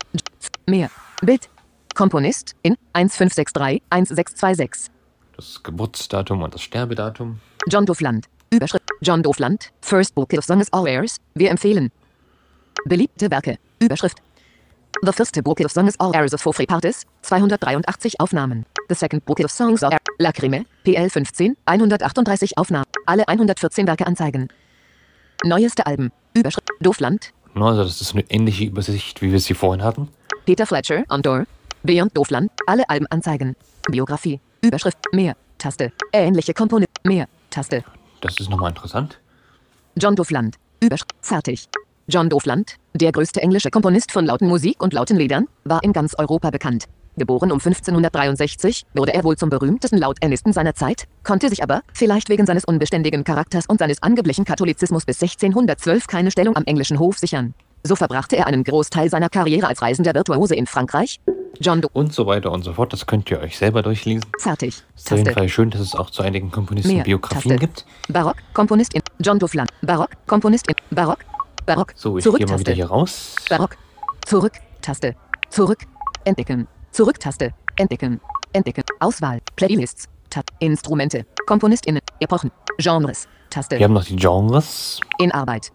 Mehr. 0.67 0.89
Bild. 1.21 1.49
Komponist 1.93 2.55
in 2.63 2.75
1563 2.91 3.81
1626. 3.89 4.91
Das 5.37 5.63
Geburtsdatum 5.63 6.41
und 6.41 6.53
das 6.53 6.61
Sterbedatum. 6.61 7.39
John 7.69 7.85
Dofland. 7.85 8.25
Überschrift. 8.49 8.83
John 9.01 9.23
Dofland. 9.23 9.71
First 9.81 10.13
Book 10.15 10.33
of 10.33 10.43
Songs 10.43 10.71
All 10.73 10.87
Airs. 10.87 11.17
Wir 11.33 11.51
empfehlen. 11.51 11.91
Beliebte 12.85 13.31
Werke. 13.31 13.57
Überschrift. 13.79 14.17
The 15.05 15.13
first 15.13 15.39
book 15.43 15.59
of 15.59 15.71
songs 15.71 15.95
are 15.99 16.15
airs 16.15 16.33
for 16.41 16.51
free 16.51 16.65
parties. 16.65 17.05
283 17.21 18.19
Aufnahmen. 18.19 18.65
The 18.89 18.95
second 18.95 19.23
book 19.23 19.39
of 19.39 19.51
songs 19.51 19.83
are 19.83 19.99
Lacrime. 20.17 20.65
PL 20.83 21.11
15. 21.11 21.55
138 21.65 22.57
Aufnahmen. 22.57 22.85
Alle 23.05 23.27
114 23.27 23.85
Werke 23.85 24.07
anzeigen. 24.07 24.47
Neueste 25.43 25.85
Alben. 25.85 26.11
Überschrift. 26.33 26.71
Doofland. 26.79 27.33
Also 27.53 27.83
das 27.83 28.01
ist 28.01 28.13
eine 28.13 28.23
ähnliche 28.31 28.63
Übersicht, 28.65 29.21
wie 29.21 29.31
wir 29.31 29.39
sie 29.39 29.53
vorhin 29.53 29.83
hatten. 29.83 30.09
Peter 30.47 30.65
Fletcher. 30.65 31.03
Andor. 31.07 31.45
Beyond 31.83 32.17
Doofland. 32.17 32.49
Alle 32.65 32.89
Alben 32.89 33.05
anzeigen. 33.11 33.55
Biografie. 33.87 34.39
Überschrift. 34.61 34.97
Mehr. 35.13 35.35
Taste. 35.59 35.91
Ähnliche 36.13 36.55
Komponenten. 36.55 36.95
Mehr. 37.03 37.27
Taste. 37.51 37.83
Das 38.21 38.39
ist 38.39 38.49
nochmal 38.49 38.71
interessant. 38.71 39.19
John 39.97 40.15
Dofland. 40.15 40.55
Überschrift. 40.79 41.13
Fertig. 41.21 41.69
John 42.07 42.29
Dofland, 42.29 42.75
der 42.93 43.11
größte 43.11 43.41
englische 43.41 43.71
Komponist 43.71 44.11
von 44.11 44.27
lauten 44.27 44.47
Musik 44.47 44.81
und 44.81 44.93
lauten 44.93 45.17
Liedern, 45.17 45.47
war 45.63 45.83
in 45.83 45.91
ganz 45.91 46.13
Europa 46.13 46.51
bekannt. 46.51 46.85
Geboren 47.17 47.51
um 47.51 47.57
1563, 47.57 48.83
wurde 48.93 49.13
er 49.13 49.23
wohl 49.23 49.37
zum 49.37 49.49
berühmtesten 49.49 49.97
Lauternisten 49.97 50.53
seiner 50.53 50.75
Zeit, 50.75 51.07
konnte 51.23 51.49
sich 51.49 51.63
aber, 51.63 51.81
vielleicht 51.93 52.29
wegen 52.29 52.45
seines 52.45 52.63
unbeständigen 52.63 53.23
Charakters 53.23 53.65
und 53.65 53.79
seines 53.79 54.03
angeblichen 54.03 54.45
Katholizismus 54.45 55.05
bis 55.05 55.19
1612 55.19 56.05
keine 56.05 56.29
Stellung 56.29 56.55
am 56.55 56.65
englischen 56.65 56.99
Hof 56.99 57.17
sichern. 57.17 57.55
So 57.83 57.95
verbrachte 57.95 58.35
er 58.35 58.45
einen 58.45 58.63
Großteil 58.63 59.09
seiner 59.09 59.29
Karriere 59.29 59.67
als 59.67 59.81
reisender 59.81 60.13
Virtuose 60.13 60.55
in 60.55 60.67
Frankreich. 60.67 61.19
John 61.59 61.81
Do 61.81 61.89
Und 61.93 62.13
so 62.13 62.27
weiter 62.27 62.51
und 62.51 62.63
so 62.63 62.73
fort. 62.73 62.93
Das 62.93 63.07
könnt 63.07 63.31
ihr 63.31 63.39
euch 63.39 63.57
selber 63.57 63.81
durchlesen. 63.81 64.25
Fertig. 64.39 64.83
Ist 64.95 65.11
auf 65.11 65.17
jeden. 65.17 65.33
Fall 65.33 65.49
schön, 65.49 65.69
dass 65.71 65.81
es 65.81 65.95
auch 65.95 66.09
zu 66.09 66.21
einigen 66.21 66.51
Komponisten 66.51 66.93
Mehr. 66.93 67.03
Biografien 67.03 67.57
Taste. 67.57 67.59
gibt. 67.59 67.85
Barock, 68.09 68.35
Komponist 68.53 68.93
in 68.93 69.01
John 69.19 69.39
Dofland. 69.39 69.71
Barock, 69.81 70.09
Komponist 70.27 70.67
in 70.67 70.75
Barock. 70.91 71.19
Barock. 71.65 71.93
So, 71.95 72.17
ich 72.17 72.23
Zurück 72.23 72.39
gehe 72.39 72.47
mal 72.47 72.53
Taste. 72.53 72.67
wieder 72.67 72.75
hier 72.75 72.87
raus. 72.87 73.35
Barock. 73.49 73.77
Zurück. 74.25 74.53
Taste. 74.81 75.15
Zurück. 75.49 75.79
Entdecken. 76.23 76.67
Zurück. 76.91 77.19
Taste. 77.19 77.53
Entdecken. 77.77 78.19
Entdecken. 78.53 78.83
Auswahl. 78.99 79.41
Playlists. 79.55 80.07
Tab. 80.29 80.45
Instrumente. 80.59 81.25
KomponistInnen. 81.47 82.01
Epochen. 82.19 82.51
Genres. 82.77 83.27
Taste. 83.49 83.77
Wir 83.77 83.85
haben 83.85 83.93
noch 83.93 84.05
die 84.05 84.15
Genres. 84.15 84.99
In 85.17 85.31
Arbeit. 85.31 85.71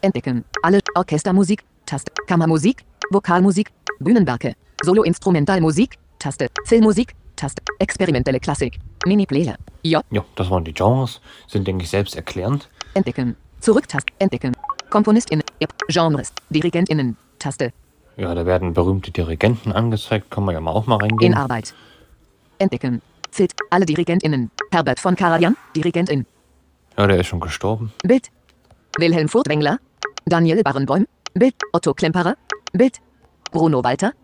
Entdecken. 0.00 0.44
Alle. 0.62 0.80
Orchestermusik. 0.94 1.62
Taste. 1.84 2.12
Kammermusik. 2.26 2.84
Vokalmusik. 3.10 3.70
Bühnenwerke. 4.00 4.54
Solo-Instrumentalmusik. 4.82 5.98
Taste. 6.18 6.48
Filmmusik. 6.64 7.14
Taste. 7.36 7.62
Experimentelle 7.78 8.40
Klassik. 8.40 8.78
Mini-Player. 9.06 9.56
J. 9.82 10.02
Ja, 10.10 10.24
das 10.34 10.50
waren 10.50 10.64
die 10.64 10.72
Genres. 10.74 11.20
Sind, 11.46 11.66
denke 11.66 11.84
ich, 11.84 11.90
selbst 11.90 12.16
erklärend. 12.16 12.68
Entdecken. 12.94 13.36
Zurück-Taste. 13.60 14.12
Entdecken. 14.18 14.52
KomponistInnen. 14.96 15.44
Genres. 15.88 16.32
DirigentInnen. 16.48 17.18
Taste. 17.38 17.70
Ja, 18.16 18.34
da 18.34 18.46
werden 18.46 18.72
berühmte 18.72 19.10
Dirigenten 19.10 19.70
angezeigt. 19.70 20.30
Kann 20.30 20.46
man 20.46 20.54
ja 20.54 20.60
mal 20.62 20.70
auch 20.70 20.86
mal 20.86 20.94
In 20.94 21.02
reingehen. 21.02 21.34
Arbeit. 21.34 21.74
Entdecken. 22.58 23.02
Zilt. 23.30 23.52
Alle 23.68 23.84
DirigentInnen. 23.84 24.50
Herbert 24.70 24.98
von 24.98 25.14
Karajan. 25.14 25.54
Dirigentin. 25.76 26.24
Ja, 26.96 27.06
der 27.06 27.20
ist 27.20 27.26
schon 27.26 27.40
gestorben. 27.40 27.92
Bild. 28.04 28.30
Wilhelm 28.96 29.28
Furtwängler. 29.28 29.78
Daniel 30.24 30.62
Barenboim. 30.62 31.06
Bild. 31.34 31.56
Otto 31.74 31.92
Klemperer. 31.92 32.34
Bild. 32.72 33.02
Bruno 33.52 33.84
Walter. 33.84 34.14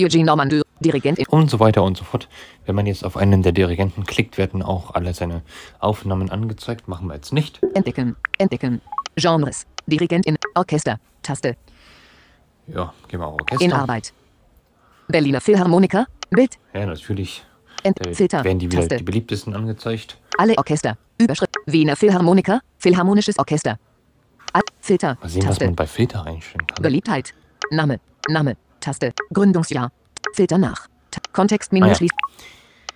Eugene 0.00 0.24
Normandeur. 0.24 0.62
Dirigentin. 0.80 1.26
Und 1.28 1.50
so 1.50 1.60
weiter 1.60 1.82
und 1.82 1.98
so 1.98 2.04
fort. 2.04 2.26
Wenn 2.64 2.74
man 2.74 2.86
jetzt 2.86 3.04
auf 3.04 3.18
einen 3.18 3.42
der 3.42 3.52
Dirigenten 3.52 4.04
klickt, 4.06 4.38
werden 4.38 4.62
auch 4.62 4.94
alle 4.94 5.12
seine 5.12 5.42
Aufnahmen 5.78 6.30
angezeigt. 6.30 6.88
Machen 6.88 7.08
wir 7.08 7.16
jetzt 7.16 7.34
nicht. 7.34 7.60
Entdecken. 7.74 8.16
Entdecken. 8.38 8.80
Genres. 9.16 9.66
Dirigentin. 9.86 10.36
Orchester. 10.54 10.98
Taste. 11.22 11.56
Ja, 12.68 12.92
gehen 13.08 13.20
wir 13.20 13.26
auf 13.26 13.34
Orchester. 13.40 13.64
In 13.64 13.72
Arbeit. 13.72 14.12
Berliner 15.08 15.40
Philharmoniker. 15.40 16.06
Bild. 16.30 16.58
Ja, 16.72 16.86
natürlich. 16.86 17.44
Ent 17.82 17.98
Da 18.00 18.12
Filter. 18.12 18.44
werden 18.44 18.58
die 18.58 18.66
wieder 18.70 18.80
Taste. 18.82 18.96
die 18.96 19.02
beliebtesten 19.04 19.54
angezeigt. 19.54 20.18
Alle 20.38 20.56
Orchester. 20.56 20.96
Überschrift. 21.18 21.56
Wiener 21.66 21.96
Philharmoniker. 21.96 22.60
Philharmonisches 22.78 23.38
Orchester. 23.38 23.78
Al 24.52 24.62
Filter. 24.80 25.18
Mal 25.20 25.28
sehen, 25.28 25.42
was 25.42 25.48
Taste. 25.50 25.64
man 25.66 25.76
bei 25.76 25.86
Filter 25.86 26.24
einstellen 26.24 26.66
kann. 26.66 26.82
Beliebtheit. 26.82 27.34
Name. 27.70 28.00
Name. 28.28 28.56
Taste. 28.80 29.12
Gründungsjahr. 29.32 29.90
Filter 30.34 30.58
nach. 30.58 30.86
Ta 31.10 31.20
Kontextmenü 31.32 31.86
Ah 31.86 31.88
ja. 31.88 31.94
schließen. 31.96 32.16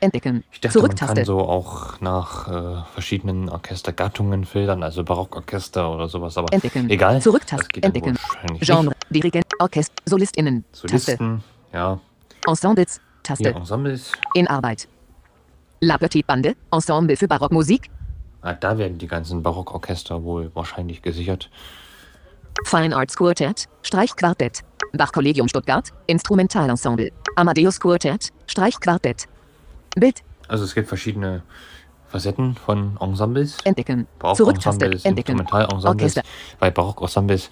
Entdecken. 0.06 0.44
Ich 0.52 0.60
dachte, 0.60 0.78
man 0.78 0.84
Zurücktaste. 0.84 1.14
kann 1.16 1.24
so 1.24 1.40
auch 1.40 2.00
nach 2.00 2.48
äh, 2.48 2.82
verschiedenen 2.94 3.48
Orchestergattungen 3.48 4.44
filtern, 4.44 4.82
also 4.82 5.04
Barockorchester 5.04 5.92
oder 5.92 6.08
sowas, 6.08 6.36
aber 6.38 6.52
Entdecken. 6.52 6.88
egal. 6.90 7.20
Zurücktaste. 7.20 7.82
Entdecken. 7.82 8.18
Genre. 8.60 8.92
Dirigent. 9.10 9.46
Orchester. 9.58 9.94
SolistInnen. 10.06 10.64
Taste. 10.72 10.88
Solisten, 10.88 11.42
ja, 11.72 12.00
Ensembles. 12.46 13.00
Taste. 13.22 13.44
hier 13.48 13.56
Ensembles. 13.56 14.12
In 14.34 14.46
Arbeit. 14.48 14.88
La 15.80 15.98
Petite 15.98 16.26
Bande. 16.26 16.54
Ensemble 16.72 17.16
für 17.16 17.28
Barockmusik. 17.28 17.90
Ah, 18.42 18.54
da 18.54 18.78
werden 18.78 18.98
die 18.98 19.08
ganzen 19.08 19.42
Barockorchester 19.42 20.22
wohl 20.22 20.50
wahrscheinlich 20.54 21.02
gesichert. 21.02 21.50
Fine 22.64 22.96
Arts 22.96 23.16
Quartet. 23.16 23.66
Streichquartett. 23.82 24.62
Bachkollegium 24.92 25.48
Stuttgart. 25.48 25.92
Instrumentalensemble. 26.06 27.10
Amadeus 27.34 27.78
Quartett. 27.80 28.30
Streichquartett. 28.46 29.26
Bild. 29.96 30.22
Also 30.48 30.64
es 30.64 30.74
gibt 30.74 30.88
verschiedene 30.88 31.42
Facetten 32.08 32.54
von 32.54 32.96
Ensembles. 33.00 33.58
Entdecken. 33.64 34.06
Zurücktaste. 34.34 34.86
Entdecken. 35.02 35.44
Orchester. 35.50 36.22
Bei 36.60 36.70
Barockensembles 36.70 37.50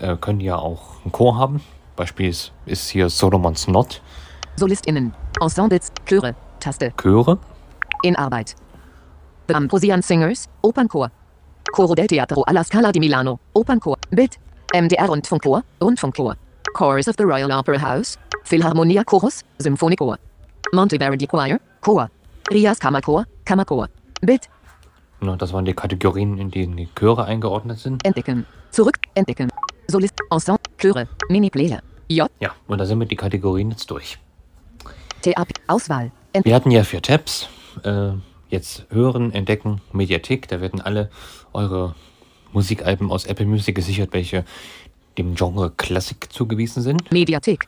äh, 0.00 0.16
können 0.16 0.40
ja 0.40 0.56
auch 0.56 1.02
einen 1.02 1.12
Chor 1.12 1.36
haben. 1.36 1.60
Beispiel 1.96 2.28
ist, 2.28 2.52
ist 2.66 2.90
hier 2.90 3.08
Solomons 3.08 3.66
Not. 3.66 4.00
SolistInnen. 4.56 5.14
Ensembles. 5.40 5.90
Chöre. 6.06 6.34
Taste. 6.60 6.92
Chöre. 6.96 7.38
In 8.02 8.14
Arbeit. 8.16 8.54
The 9.48 9.54
Ambrosian 9.54 10.02
Singers, 10.02 10.48
Opernchor. 10.60 11.10
Coro 11.72 11.94
del 11.94 12.06
Teatro 12.06 12.42
alla 12.42 12.62
Scala 12.62 12.92
di 12.92 13.00
Milano, 13.00 13.40
Opernchor. 13.54 13.96
Bild. 14.10 14.38
MDR 14.74 15.08
Rundfunkchor, 15.08 15.62
Rundfunkchor. 15.80 16.36
Chorus 16.74 17.08
of 17.08 17.16
the 17.16 17.24
Royal 17.24 17.50
Opera 17.50 17.78
House, 17.78 18.18
Philharmonia 18.44 19.02
Chorus, 19.04 19.42
Symphonichor. 19.58 20.18
Monteverdi 20.74 21.26
Choir, 21.26 21.58
Chor. 21.88 22.10
Rias 22.50 22.78
Kammerchor, 22.78 23.24
Kammerchor. 23.46 23.88
Bild. 24.20 24.50
Ja, 25.22 25.36
das 25.36 25.54
waren 25.54 25.64
die 25.64 25.72
Kategorien, 25.72 26.36
in 26.36 26.50
denen 26.50 26.76
die 26.76 26.86
Chöre 26.94 27.24
eingeordnet 27.24 27.78
sind. 27.78 28.04
Entdecken. 28.04 28.44
Zurück. 28.70 28.98
Entdecken. 29.14 29.48
Solist. 29.86 30.12
Ensemble. 30.30 30.60
Chöre. 30.76 31.08
Mini-Player. 31.30 31.80
J. 32.08 32.30
Ja, 32.40 32.50
und 32.66 32.76
da 32.76 32.84
sind 32.84 32.98
wir 32.98 33.06
die 33.06 33.16
Kategorien 33.16 33.70
jetzt 33.70 33.90
durch. 33.90 34.18
T-Up. 35.22 35.48
Auswahl. 35.66 36.12
Ent 36.34 36.44
Wir 36.44 36.54
hatten 36.54 36.70
ja 36.70 36.84
vier 36.84 37.00
Tabs. 37.00 37.48
Äh, 37.84 38.10
jetzt 38.50 38.84
hören, 38.90 39.32
entdecken, 39.32 39.80
Mediathek. 39.92 40.46
Da 40.48 40.60
werden 40.60 40.82
alle 40.82 41.08
eure 41.54 41.94
Musikalben 42.52 43.10
aus 43.10 43.24
Apple 43.24 43.46
Music 43.46 43.74
gesichert, 43.74 44.10
welche 44.12 44.44
dem 45.16 45.36
Genre 45.36 45.70
Klassik 45.70 46.30
zugewiesen 46.30 46.82
sind. 46.82 47.10
Mediathek. 47.10 47.66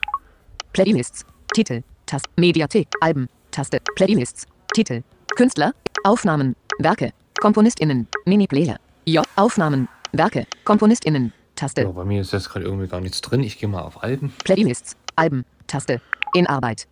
Playlists. 0.73 1.25
Titel. 1.55 1.81
Taste. 2.05 2.29
Mediathek. 2.35 2.87
Alben. 2.99 3.27
Taste. 3.51 3.81
Playlists. 3.95 4.47
Titel. 4.73 5.03
Künstler. 5.35 5.73
Aufnahmen. 6.03 6.55
Werke. 6.79 7.11
KomponistInnen. 7.41 8.07
Mini-Player. 8.25 8.77
J. 9.05 9.25
Aufnahmen. 9.35 9.89
Werke. 10.13 10.47
KomponistInnen. 10.63 11.33
Taste. 11.55 11.81
Ja, 11.81 11.91
bei 11.91 12.05
mir 12.05 12.21
ist 12.21 12.31
jetzt 12.33 12.49
gerade 12.49 12.65
irgendwie 12.65 12.87
gar 12.87 13.01
nichts 13.01 13.21
drin. 13.21 13.43
Ich 13.43 13.59
gehe 13.59 13.67
mal 13.67 13.81
auf 13.81 14.03
Alben. 14.03 14.33
Playlists. 14.43 14.95
Alben. 15.15 15.43
Taste. 15.67 16.01
In 16.33 16.47
Arbeit. 16.47 16.87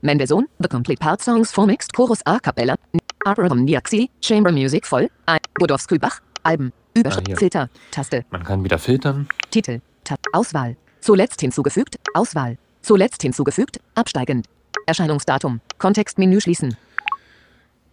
Mendelssohn. 0.00 0.46
The 0.60 0.68
Complete 0.68 1.00
Part 1.00 1.22
Songs 1.22 1.50
for 1.50 1.66
Mixed 1.66 1.92
Chorus 1.94 2.24
A 2.24 2.38
Cappella. 2.38 2.76
Niaxi. 3.26 4.08
Chamber 4.22 4.52
Music 4.52 4.86
voll. 4.86 5.10
Ein. 5.26 5.40
Godowski 5.54 5.98
Bach. 5.98 6.20
Alben. 6.44 6.72
Überschrift. 6.94 7.32
Ah. 7.32 7.36
Filter. 7.36 7.70
Taste. 7.90 8.24
Man 8.30 8.44
kann 8.44 8.62
wieder 8.62 8.78
filtern. 8.78 9.28
Titel. 9.50 9.80
Tab. 10.04 10.20
Auswahl. 10.32 10.76
Zuletzt 11.00 11.40
hinzugefügt. 11.40 11.96
Auswahl. 12.14 12.58
Zuletzt 12.82 13.22
hinzugefügt. 13.22 13.80
Absteigend. 13.96 14.46
Erscheinungsdatum. 14.86 15.60
Kontextmenü 15.78 16.40
schließen. 16.40 16.76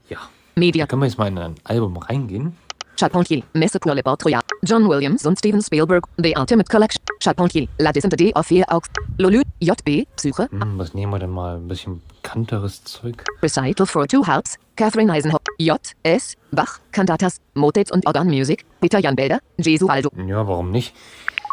Ja. 0.09 0.17
Media. 0.55 0.83
Da 0.83 0.87
können 0.89 1.01
wir 1.01 1.07
jetzt 1.07 1.17
mal 1.17 1.27
in 1.27 1.37
ein 1.37 1.55
Album 1.63 1.97
reingehen. 1.97 2.57
Charpentier. 2.99 3.41
Messe 3.53 3.79
pour 3.79 3.95
le 3.95 4.03
portrait. 4.03 4.35
John 4.61 4.87
Williams 4.87 5.25
und 5.25 5.37
Steven 5.39 5.61
Spielberg. 5.63 6.05
The 6.17 6.35
Ultimate 6.37 6.69
Collection. 6.69 7.01
Charpentier. 7.19 7.67
La 7.79 7.91
descente 7.91 8.15
de 8.15 8.31
auf 8.35 8.45
4 8.45 8.65
Augs. 8.71 8.87
Lolu. 9.17 9.41
JB. 9.59 10.05
Psyche. 10.15 10.47
Hm, 10.51 10.77
was 10.77 10.93
nehmen 10.93 11.11
wir 11.11 11.17
denn 11.19 11.31
mal? 11.31 11.55
Ein 11.55 11.67
bisschen 11.67 12.01
bekannteres 12.21 12.83
Zeug. 12.83 13.23
Recital 13.41 13.87
for 13.87 14.07
Two 14.07 14.25
Harps. 14.27 14.57
Catherine 14.75 15.11
Eisenhower. 15.11 15.41
J. 15.57 15.79
S. 16.03 16.35
Bach. 16.51 16.79
Cantatas. 16.91 17.37
Motets 17.55 17.91
und 17.91 18.05
Organ 18.05 18.27
Music. 18.27 18.63
Peter 18.79 18.99
Jan 18.99 19.15
Belder. 19.15 19.39
Jesu 19.57 19.87
Aldo. 19.87 20.11
Ja, 20.27 20.47
warum 20.47 20.69
nicht? 20.69 20.93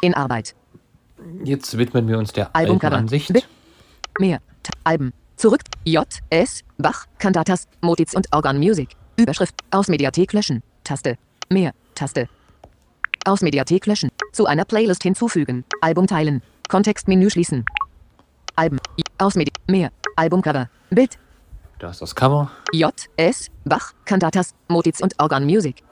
In 0.02 0.12
Arbeit. 0.14 0.54
Jetzt 1.44 1.76
widmen 1.78 2.06
wir 2.06 2.18
uns 2.18 2.32
der 2.34 2.54
Albumcover. 2.54 2.92
Albenansicht. 2.92 3.32
Bi- 3.32 3.42
Mehr. 4.18 4.40
Alben. 4.84 5.12
Zurück. 5.36 5.62
J. 5.84 6.06
S. 6.30 6.62
Bach. 6.78 7.06
Cantatas. 7.18 7.66
Motets 7.80 8.14
und 8.14 8.26
Organ 8.32 8.58
Music. 8.58 8.90
Überschrift. 9.16 9.54
Aus 9.70 9.88
Mediathek 9.88 10.32
löschen. 10.32 10.62
Taste. 10.84 11.16
Mehr. 11.48 11.72
Taste. 11.94 12.28
Aus 13.24 13.42
Mediathek 13.42 13.86
löschen. 13.86 14.10
Zu 14.32 14.46
einer 14.46 14.64
Playlist 14.64 15.02
hinzufügen. 15.02 15.64
Album 15.80 16.06
teilen. 16.06 16.42
Kontextmenü 16.68 17.30
schließen. 17.30 17.64
Alben. 18.56 18.78
Aus 19.18 19.34
Medi. 19.34 19.52
Mehr. 19.66 19.90
Albumcover. 20.16 20.68
Bild. 20.90 21.18
Da 21.78 21.90
ist 21.90 22.02
das 22.02 22.14
Cover. 22.14 22.50
J. 22.72 22.92
S. 23.16 23.50
Bach. 23.64 23.92
Cantatas. 24.04 24.54
Motiz 24.68 25.00
und 25.00 25.14
Organ 25.18 25.44
Music. 25.44 25.82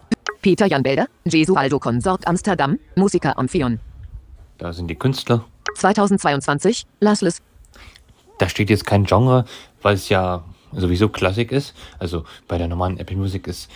Peter 0.43 0.67
Jan 0.67 0.83
Belder. 0.83 1.09
Gesualdo 1.25 1.79
Consort 1.79 2.27
Amsterdam. 2.27 2.79
Musiker 2.95 3.39
Amphion. 3.39 3.81
Da 4.59 4.73
sind 4.73 4.89
die 4.89 4.97
Künstler. 4.97 5.45
2022. 5.77 6.85
Lasles. 7.01 7.41
Da 8.39 8.49
steht 8.49 8.71
jetzt 8.71 8.87
kein 8.87 9.05
Genre, 9.05 9.45
weil 9.83 9.95
es 9.95 10.09
ja 10.09 10.45
sowieso 10.73 11.09
Klassik 11.09 11.53
ist. 11.53 11.75
Also 11.99 12.25
bei 12.47 12.59
der 12.59 12.69
normalen 12.69 12.99
Apple 12.99 13.17
Music 13.17 13.47
ist, 13.47 13.71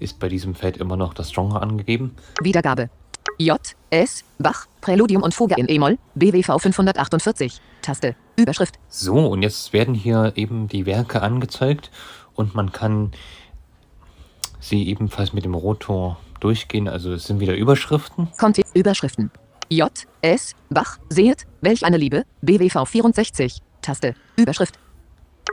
ist 0.00 0.18
bei 0.18 0.28
diesem 0.28 0.54
Feld 0.54 0.76
immer 0.76 0.96
noch 0.96 1.14
das 1.14 1.32
Genre 1.32 1.62
angegeben. 1.62 2.16
Wiedergabe. 2.42 2.90
J. 3.38 3.60
S. 3.90 4.24
Bach. 4.38 4.66
Präludium 4.80 5.22
und 5.22 5.34
Fuge 5.34 5.54
in 5.56 5.68
E-Moll. 5.68 5.98
BWV 6.16 6.60
548. 6.60 7.60
Taste. 7.82 8.16
Überschrift. 8.36 8.78
So, 8.88 9.28
und 9.28 9.42
jetzt 9.42 9.72
werden 9.72 9.94
hier 9.94 10.32
eben 10.34 10.66
die 10.68 10.86
Werke 10.86 11.22
angezeigt 11.22 11.90
und 12.34 12.54
man 12.54 12.72
kann 12.72 13.12
sie 14.60 14.88
ebenfalls 14.88 15.32
mit 15.32 15.44
dem 15.44 15.54
Rotor 15.54 16.18
durchgehen. 16.40 16.88
Also 16.88 17.12
es 17.12 17.24
sind 17.24 17.38
wieder 17.38 17.54
Überschriften. 17.54 18.28
Konti 18.38 18.64
Überschriften. 18.74 19.30
J. 19.68 19.90
S. 20.22 20.54
Bach. 20.70 20.98
Seht, 21.08 21.46
welch 21.60 21.84
eine 21.84 21.96
Liebe. 21.96 22.24
BWV 22.42 22.86
64. 22.86 23.62
Taste. 23.82 24.14
Überschrift. 24.36 24.78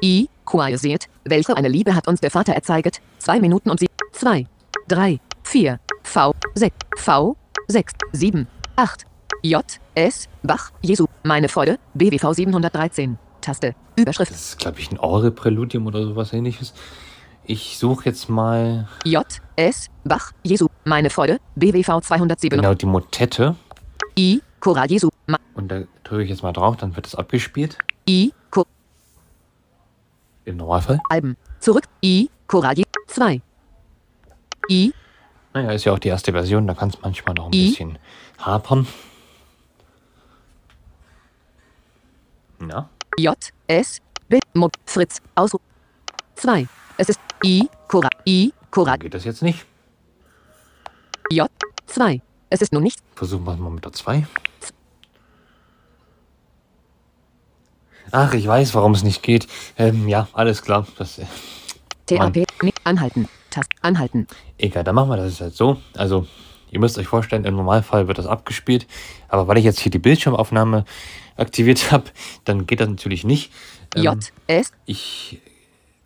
I. 0.03 0.29
Seht, 0.75 1.09
welche 1.23 1.57
eine 1.57 1.67
Liebe 1.67 1.95
hat 1.95 2.07
uns 2.07 2.21
der 2.21 2.31
Vater 2.31 2.53
erzeiget. 2.53 3.01
2 3.19 3.39
Minuten 3.39 3.69
und 3.69 3.79
sie. 3.79 3.87
2, 4.11 4.45
3, 4.87 5.19
4, 5.43 5.79
V, 6.03 6.33
6, 6.53 6.75
V, 6.97 7.35
6, 7.67 7.93
7, 8.11 8.47
8. 8.75 9.05
J. 9.41 9.63
S. 9.95 10.27
Bach. 10.43 10.71
Jesu. 10.81 11.05
Meine 11.23 11.49
Freude. 11.49 11.77
BWV 11.93 12.33
713. 12.33 13.17
Taste. 13.41 13.75
Überschrift. 13.95 14.31
Das 14.31 14.49
ist, 14.49 14.59
glaube 14.59 14.79
ich, 14.79 14.91
ein 14.91 14.99
Aure-Präludium 14.99 15.85
oder 15.87 16.03
sowas 16.03 16.33
ähnliches. 16.33 16.73
Ich 17.45 17.77
suche 17.77 18.05
jetzt 18.05 18.27
mal 18.29 18.87
J. 19.03 19.25
S. 19.55 19.89
Bach. 20.03 20.31
Jesu. 20.43 20.67
Meine 20.83 21.09
Freude. 21.09 21.39
BWV 21.55 22.01
207. 22.01 22.59
genau 22.59 22.73
die 22.73 22.85
Motette. 22.87 23.55
I. 24.17 24.41
Choral 24.59 24.89
Jesu. 24.89 25.09
Ma 25.27 25.37
Und 25.53 25.69
da 25.69 25.83
drücke 26.03 26.23
ich 26.23 26.29
jetzt 26.29 26.41
mal 26.41 26.53
drauf, 26.53 26.77
dann 26.77 26.95
wird 26.95 27.05
es 27.05 27.13
abgespielt. 27.13 27.77
I. 28.07 28.31
Chor 28.51 28.65
Im 30.45 30.57
Normalfall. 30.57 30.99
Alben. 31.09 31.37
Zurück. 31.59 31.85
I. 32.03 32.29
Choral 32.47 32.75
Jesu. 32.77 32.85
2. 33.07 33.41
I. 34.69 34.93
Naja, 35.53 35.71
ist 35.71 35.85
ja 35.85 35.93
auch 35.93 35.99
die 35.99 36.09
erste 36.09 36.31
Version, 36.31 36.67
da 36.67 36.73
kann 36.73 36.89
es 36.89 36.99
manchmal 37.01 37.33
noch 37.35 37.47
ein 37.47 37.53
I. 37.53 37.69
bisschen 37.69 37.97
hapern. 38.37 38.87
Ja, 42.67 42.89
J. 43.17 43.37
S. 43.67 44.01
B. 44.27 44.39
Mo 44.53 44.69
Fritz. 44.85 45.21
Ausruf. 45.35 45.61
2. 46.35 46.67
Es 46.97 47.09
ist 47.09 47.19
I. 47.43 47.69
Choral. 47.87 48.09
I. 48.27 48.53
Choral. 48.71 48.93
dann 48.93 48.99
geht 48.99 49.13
das 49.13 49.23
jetzt 49.23 49.41
nicht. 49.41 49.65
J. 51.31 51.49
2. 51.87 52.21
Es 52.49 52.61
ist 52.61 52.73
nun 52.73 52.83
nicht. 52.83 52.99
Versuchen 53.15 53.45
wir 53.45 53.53
es 53.53 53.59
mal 53.59 53.69
mit 53.71 53.83
der 53.85 53.93
2. 53.93 54.27
Ach, 58.11 58.33
ich 58.33 58.47
weiß, 58.47 58.73
warum 58.75 58.93
es 58.93 59.03
nicht 59.03 59.23
geht. 59.23 59.47
Ähm, 59.77 60.07
ja, 60.07 60.27
alles 60.33 60.61
klar. 60.61 60.85
Das, 60.97 61.17
äh, 61.19 61.25
TAP. 62.05 62.45
Anhalten. 62.83 63.27
Tast. 63.49 63.69
Anhalten. 63.81 64.27
egal, 64.57 64.83
dann 64.83 64.95
machen 64.95 65.09
wir 65.09 65.17
das 65.17 65.39
jetzt 65.39 65.57
so. 65.57 65.77
Also, 65.95 66.27
ihr 66.71 66.79
müsst 66.79 66.97
euch 66.97 67.07
vorstellen, 67.07 67.45
im 67.45 67.55
Normalfall 67.55 68.07
wird 68.07 68.17
das 68.17 68.27
abgespielt. 68.27 68.85
Aber 69.27 69.47
weil 69.47 69.57
ich 69.57 69.63
jetzt 69.65 69.79
hier 69.79 69.91
die 69.91 69.99
Bildschirmaufnahme 69.99 70.85
aktiviert 71.37 71.91
habe, 71.91 72.05
dann 72.43 72.67
geht 72.67 72.79
das 72.79 72.89
natürlich 72.89 73.23
nicht. 73.23 73.51
Ähm, 73.95 74.03
J. 74.03 74.31
S. 74.47 74.71
Ich 74.85 75.41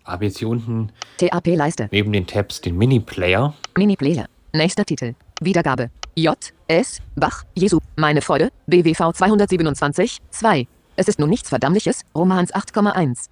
habe 0.05 0.25
jetzt 0.25 0.39
hier 0.39 0.47
unten 0.47 0.91
TAP 1.17 1.47
Leiste. 1.47 1.87
neben 1.91 2.11
den 2.11 2.25
Tabs 2.25 2.61
den 2.61 2.77
Mini-Player. 2.77 3.53
Mini 3.77 3.95
Player. 3.95 4.25
Nächster 4.53 4.85
Titel. 4.85 5.13
Wiedergabe. 5.41 5.91
J. 6.15 6.35
S. 6.67 6.99
Bach. 7.15 7.43
Jesu. 7.55 7.79
Meine 7.95 8.21
Freude. 8.21 8.51
BWV 8.67 9.13
227. 9.13 10.17
2. 10.31 10.67
Es 10.99 11.07
ist 11.07 11.17
nun 11.17 11.29
nichts 11.29 11.47
Verdammliches. 11.47 12.01
Romans 12.13 12.53
8,1. 12.53 13.29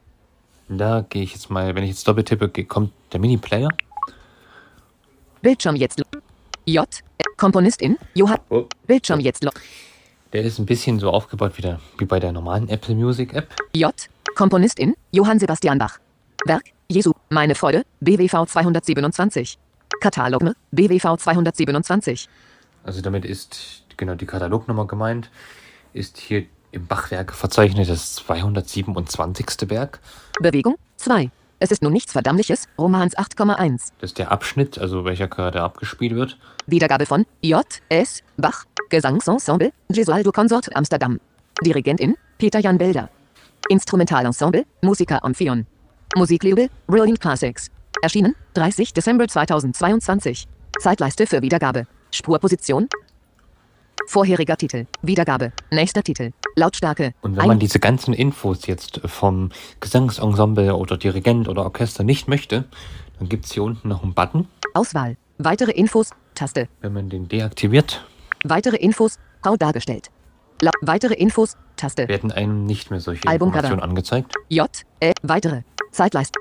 Da 0.70 1.06
gehe 1.10 1.24
ich 1.24 1.34
jetzt 1.34 1.50
mal, 1.50 1.76
wenn 1.76 1.84
ich 1.84 1.90
jetzt 1.90 2.08
doppelt 2.08 2.30
tippe, 2.30 2.48
ge- 2.48 2.64
kommt 2.64 2.94
der 3.12 3.20
Mini-Player. 3.20 3.68
Bildschirm 5.42 5.76
jetzt. 5.76 6.02
J. 6.66 6.88
äh, 7.18 7.24
Komponistin. 7.36 7.98
Johann. 8.14 8.40
Oh. 8.50 8.68
Bildschirm 8.86 9.20
jetzt. 9.20 9.46
Der 10.32 10.44
ist 10.44 10.60
ein 10.60 10.66
bisschen 10.66 10.98
so 11.00 11.12
aufgebaut 11.12 11.58
wie, 11.58 11.62
der, 11.62 11.82
wie 11.98 12.06
bei 12.06 12.22
der 12.22 12.32
normalen 12.32 12.70
Apple 12.70 12.96
Music 12.96 13.34
App. 13.34 13.54
J. 13.76 13.94
Komponistin. 14.36 14.96
Johann 15.12 15.38
Sebastian 15.38 15.78
Bach. 15.78 16.00
Werk. 16.46 16.64
Jesu. 16.90 17.12
Meine 17.30 17.54
Freude. 17.54 17.84
BWV 18.00 18.46
227. 18.48 19.58
Katalog. 20.00 20.42
ne? 20.42 20.56
BWV 20.72 21.18
227. 21.18 22.30
Also 22.86 23.02
damit 23.02 23.26
ist 23.26 23.84
genau 23.98 24.16
die 24.16 24.26
Katalognummer 24.26 24.88
gemeint. 24.88 25.30
Ist 25.92 26.18
hier 26.18 26.46
im 26.72 26.86
Bachwerk 26.88 27.34
verzeichnet 27.34 27.90
das 27.90 28.16
227. 28.16 29.70
Werk. 29.70 30.00
Bewegung. 30.40 30.76
2. 30.98 31.30
Es 31.60 31.72
ist 31.72 31.82
nun 31.82 31.94
nichts 31.94 32.12
Verdammliches. 32.12 32.68
Romans 32.78 33.18
8,1. 33.18 33.92
Das 34.00 34.12
ist 34.12 34.18
der 34.20 34.32
Abschnitt, 34.32 34.78
also 34.78 35.06
welcher 35.06 35.28
gerade 35.28 35.62
abgespielt 35.62 36.16
wird. 36.16 36.38
Wiedergabe 36.68 37.06
von 37.06 37.26
J. 37.42 37.66
S. 37.90 38.22
Bach. 38.38 38.66
Gesangsensemble. 38.90 39.72
Gesualdo 39.90 40.32
Consort 40.32 40.76
Amsterdam. 40.76 41.20
Dirigentin. 41.66 42.16
Peter 42.38 42.60
Jan 42.60 42.78
Belder. 42.78 43.10
Instrumentalensemble. 43.70 44.66
Musiker 44.82 45.24
Amphion. 45.24 45.66
Musiklabel. 46.16 46.70
Brilliant 46.86 47.20
Classics. 47.20 47.72
Erschienen. 48.02 48.36
30. 48.54 48.94
Dezember 48.94 49.28
2022. 49.28 50.48
Zeitleiste 50.80 51.26
für 51.26 51.42
Wiedergabe. 51.42 51.88
Spurposition. 52.12 52.88
Vorheriger 54.08 54.58
Titel. 54.58 54.88
Wiedergabe. 55.02 55.52
Nächster 55.70 56.02
Titel. 56.02 56.32
Lautstärke. 56.56 57.14
Und 57.22 57.36
wenn 57.38 57.46
man 57.46 57.60
diese 57.60 57.80
ganzen 57.80 58.14
Infos 58.14 58.66
jetzt 58.66 59.02
vom 59.06 59.52
Gesangsensemble 59.82 60.76
oder 60.76 60.98
Dirigent 60.98 61.48
oder 61.48 61.64
Orchester 61.66 62.04
nicht 62.04 62.28
möchte, 62.28 62.64
dann 63.20 63.30
gibt 63.30 63.46
es 63.46 63.52
hier 63.52 63.64
unten 63.64 63.90
noch 63.90 64.04
einen 64.04 64.14
Button. 64.14 64.48
Auswahl. 64.74 65.18
Weitere 65.38 65.72
Infos. 65.72 66.12
Taste. 66.36 66.68
Wenn 66.82 66.94
man 66.94 67.10
den 67.10 67.28
deaktiviert, 67.28 68.04
Weitere 68.44 68.78
Infos. 68.78 69.20
Grau 69.42 69.56
dargestellt. 69.58 70.10
La 70.62 70.72
weitere 70.82 71.14
Infos. 71.14 71.58
Taste. 71.76 72.08
werden 72.08 72.32
einem 72.32 72.66
nicht 72.66 72.90
mehr 72.90 73.00
solche 73.00 73.28
Albumcover. 73.28 73.60
Informationen 73.60 73.90
angezeigt. 73.90 74.34
J. 74.50 74.70
Äh, 75.00 75.14
weitere. 75.22 75.62
Zeitleiste. 75.92 76.40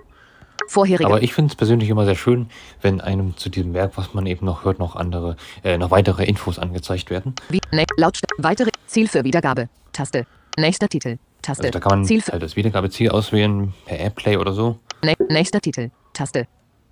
Vorherige. 0.69 1.07
Aber 1.07 1.23
ich 1.23 1.33
finde 1.35 1.53
es 1.53 1.57
persönlich 1.57 1.89
immer 1.89 2.05
sehr 2.05 2.15
schön, 2.17 2.49
wenn 2.83 3.01
einem 3.01 3.37
zu 3.37 3.49
diesem 3.49 3.75
Werk, 3.75 3.93
was 3.97 4.15
man 4.15 4.27
eben 4.27 4.45
noch 4.47 4.65
hört, 4.65 4.79
noch 4.79 4.97
andere, 4.97 5.37
äh, 5.63 5.79
noch 5.79 5.91
weitere 5.91 6.25
Infos 6.25 6.59
angezeigt 6.59 7.11
werden. 7.11 7.35
Wie, 7.49 7.61
ne, 7.73 7.85
Lautstärke. 7.97 8.35
Weitere. 8.43 8.71
Ziel 8.87 9.09
für 9.09 9.25
Wiedergabe. 9.25 9.69
Taste. 9.93 10.27
Nächster 10.59 10.89
Titel. 10.89 11.19
Taste. 11.43 11.65
Also 11.65 11.73
da 11.73 11.81
kann 11.81 11.99
man 12.01 12.05
Ziel 12.05 12.23
für, 12.23 12.33
halt 12.33 12.43
das 12.43 12.57
Wiedergabeziel 12.57 13.11
auswählen 13.11 13.75
per 13.85 13.99
Airplay 13.99 14.37
oder 14.37 14.53
so. 14.53 14.79
ne, 15.03 15.15
nächster 15.29 15.61
Titel. 15.61 15.91
Taste. 16.13 16.47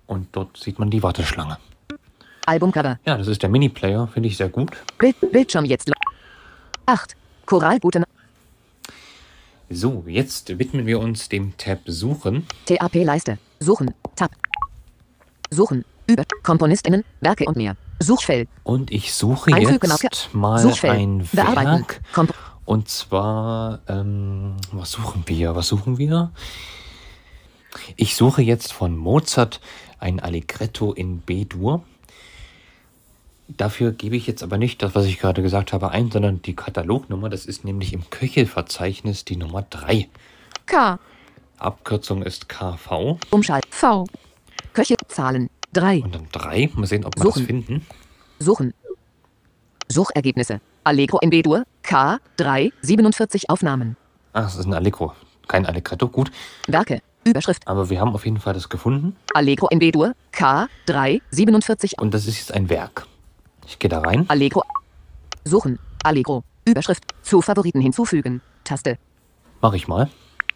Und 0.07 0.27
dort 0.33 0.57
sieht 0.57 0.77
man 0.79 0.89
die 0.89 1.01
Warteschlange. 1.01 1.57
Albumcover. 2.45 2.99
Ja, 3.05 3.17
das 3.17 3.27
ist 3.27 3.41
der 3.41 3.49
Mini-Player, 3.49 4.07
finde 4.07 4.29
ich 4.29 4.37
sehr 4.37 4.49
gut. 4.49 4.71
Bild, 4.99 5.15
Bildschirm 5.31 5.65
jetzt. 5.65 5.91
8. 6.85 7.15
Choral 7.45 7.79
gute 7.79 7.99
Na 7.99 8.05
So, 9.69 10.03
jetzt 10.05 10.59
widmen 10.59 10.85
wir 10.85 10.99
uns 10.99 11.27
dem 11.27 11.57
Tab 11.57 11.79
Suchen. 11.87 12.45
TAP 12.65 12.95
Leiste. 12.95 13.39
Suchen. 13.59 13.93
Tab. 14.15 14.31
Suchen. 15.49 15.83
Über. 16.05 16.23
KomponistInnen. 16.43 17.03
Werke 17.19 17.45
und 17.45 17.57
mehr. 17.57 17.75
Suchfeld. 17.99 18.47
Und 18.63 18.91
ich 18.91 19.13
suche 19.13 19.53
Einfügen 19.53 19.91
jetzt 20.03 20.33
mal 20.35 20.59
Suchfeld. 20.59 20.93
ein. 20.93 21.27
Werk. 21.33 22.01
Und 22.65 22.89
zwar, 22.89 23.81
ähm, 23.87 24.57
was 24.71 24.91
suchen 24.91 25.23
wir? 25.25 25.55
Was 25.55 25.69
suchen 25.69 25.97
wir? 25.97 26.31
Ich 27.95 28.15
suche 28.15 28.43
jetzt 28.43 28.71
von 28.71 28.95
Mozart 28.95 29.61
ein 29.99 30.19
Allegretto 30.19 30.93
in 30.93 31.19
B-Dur. 31.19 31.83
Dafür 33.47 33.91
gebe 33.91 34.15
ich 34.15 34.25
jetzt 34.25 34.41
aber 34.41 34.57
nicht 34.57 34.81
das, 34.81 34.95
was 34.95 35.05
ich 35.05 35.19
gerade 35.19 35.43
gesagt 35.43 35.71
habe, 35.71 35.91
ein, 35.91 36.09
sondern 36.09 36.41
die 36.41 36.55
Katalognummer. 36.55 37.29
Das 37.29 37.45
ist 37.45 37.63
nämlich 37.63 37.93
im 37.93 38.09
Köchelverzeichnis 38.09 39.23
die 39.23 39.37
Nummer 39.37 39.61
3. 39.61 40.07
K. 40.65 40.99
Abkürzung 41.57 42.23
ist 42.23 42.49
KV. 42.49 43.19
Umschalt. 43.29 43.65
V. 43.69 44.07
Köche. 44.73 44.95
Zahlen. 45.07 45.49
3. 45.73 46.01
Und 46.01 46.15
dann 46.15 46.27
3. 46.31 46.71
Mal 46.73 46.87
sehen, 46.87 47.05
ob 47.05 47.15
wir 47.17 47.25
das 47.25 47.39
finden. 47.39 47.85
Suchen. 48.39 48.73
Suchergebnisse. 49.89 50.59
Allegro 50.83 51.19
in 51.19 51.29
B-Dur. 51.29 51.65
K. 51.83 52.17
3. 52.37 52.71
47 52.81 53.49
Aufnahmen. 53.49 53.95
Ah, 54.33 54.41
das 54.41 54.55
ist 54.55 54.65
ein 54.65 54.73
Allegro. 54.73 55.13
Kein 55.47 55.65
Allegretto, 55.67 56.09
gut. 56.09 56.31
Werke. 56.67 57.01
Überschrift. 57.23 57.67
Aber 57.67 57.89
wir 57.89 57.99
haben 57.99 58.13
auf 58.13 58.25
jeden 58.25 58.39
Fall 58.39 58.53
das 58.53 58.69
gefunden. 58.69 59.15
Allegro 59.33 59.67
in 59.69 59.79
B-Dur. 59.79 60.13
K. 60.31 60.67
3. 60.87 61.21
47. 61.29 61.99
Und 61.99 62.13
das 62.13 62.25
ist 62.25 62.39
jetzt 62.39 62.51
ein 62.51 62.69
Werk. 62.69 63.07
Ich 63.67 63.79
gehe 63.79 63.89
da 63.89 63.99
rein. 63.99 64.25
Allegro. 64.27 64.63
Suchen. 65.43 65.79
Allegro. 66.03 66.43
Überschrift. 66.65 67.03
Zu 67.21 67.41
Favoriten 67.41 67.81
hinzufügen. 67.81 68.41
Taste. 68.63 68.97
Mach 69.61 69.73
ich 69.73 69.87
mal. 69.87 70.09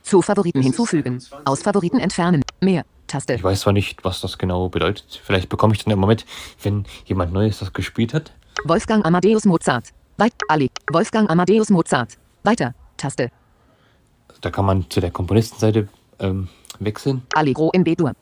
Zu 0.04 0.22
Favoriten 0.22 0.62
hinzufügen. 0.62 1.24
Aus 1.46 1.62
Favoriten 1.62 2.00
entfernen. 2.00 2.44
Mehr. 2.62 2.86
Taste. 3.08 3.34
Ich 3.34 3.44
weiß 3.44 3.62
zwar 3.62 3.74
nicht, 3.74 4.04
was 4.04 4.22
das 4.22 4.38
genau 4.38 4.70
bedeutet. 4.70 5.22
Vielleicht 5.24 5.50
bekomme 5.50 5.74
ich 5.74 5.84
dann 5.84 5.94
immer 5.94 6.08
mit, 6.08 6.26
wenn 6.62 6.86
jemand 7.06 7.34
Neues 7.34 7.60
das 7.60 7.74
gespielt 7.74 8.14
hat. 8.14 8.32
Wolfgang 8.66 9.06
Amadeus 9.06 9.46
Mozart. 9.46 9.90
Weit. 10.18 10.34
Ali. 10.48 10.70
Wolfgang 10.92 11.30
Amadeus 11.30 11.70
Mozart. 11.70 12.18
Weiter. 12.44 12.74
Taste. 12.98 13.32
Da 14.42 14.52
kann 14.52 14.66
man 14.66 14.90
zu 14.90 15.00
der 15.02 15.12
Komponistenseite 15.12 15.88
ähm, 16.20 16.50
wechseln. 16.80 17.24
Allegro 17.34 17.72
in 17.72 17.84
B-Dur. 17.84 18.14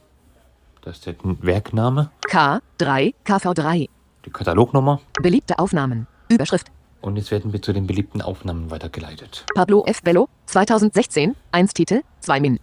Das 0.81 0.97
ist 0.97 1.05
der 1.05 1.15
Werkname, 1.21 2.11
K3. 2.29 3.13
KV3. 3.25 3.89
Die 4.27 4.31
Katalognummer. 4.31 4.99
Beliebte 5.21 5.57
Aufnahmen. 5.57 6.05
Überschrift. 6.29 6.67
Und 7.01 7.15
jetzt 7.15 7.31
werden 7.31 7.53
wir 7.53 7.61
zu 7.61 7.71
den 7.73 7.87
beliebten 7.87 8.21
Aufnahmen 8.21 8.69
weitergeleitet. 8.69 9.45
Pablo 9.55 9.85
F. 9.85 10.01
Bello. 10.03 10.27
2016. 10.47 11.35
1 11.51 11.73
Titel. 11.73 12.01
2 12.19 12.39
Min. 12.41 12.59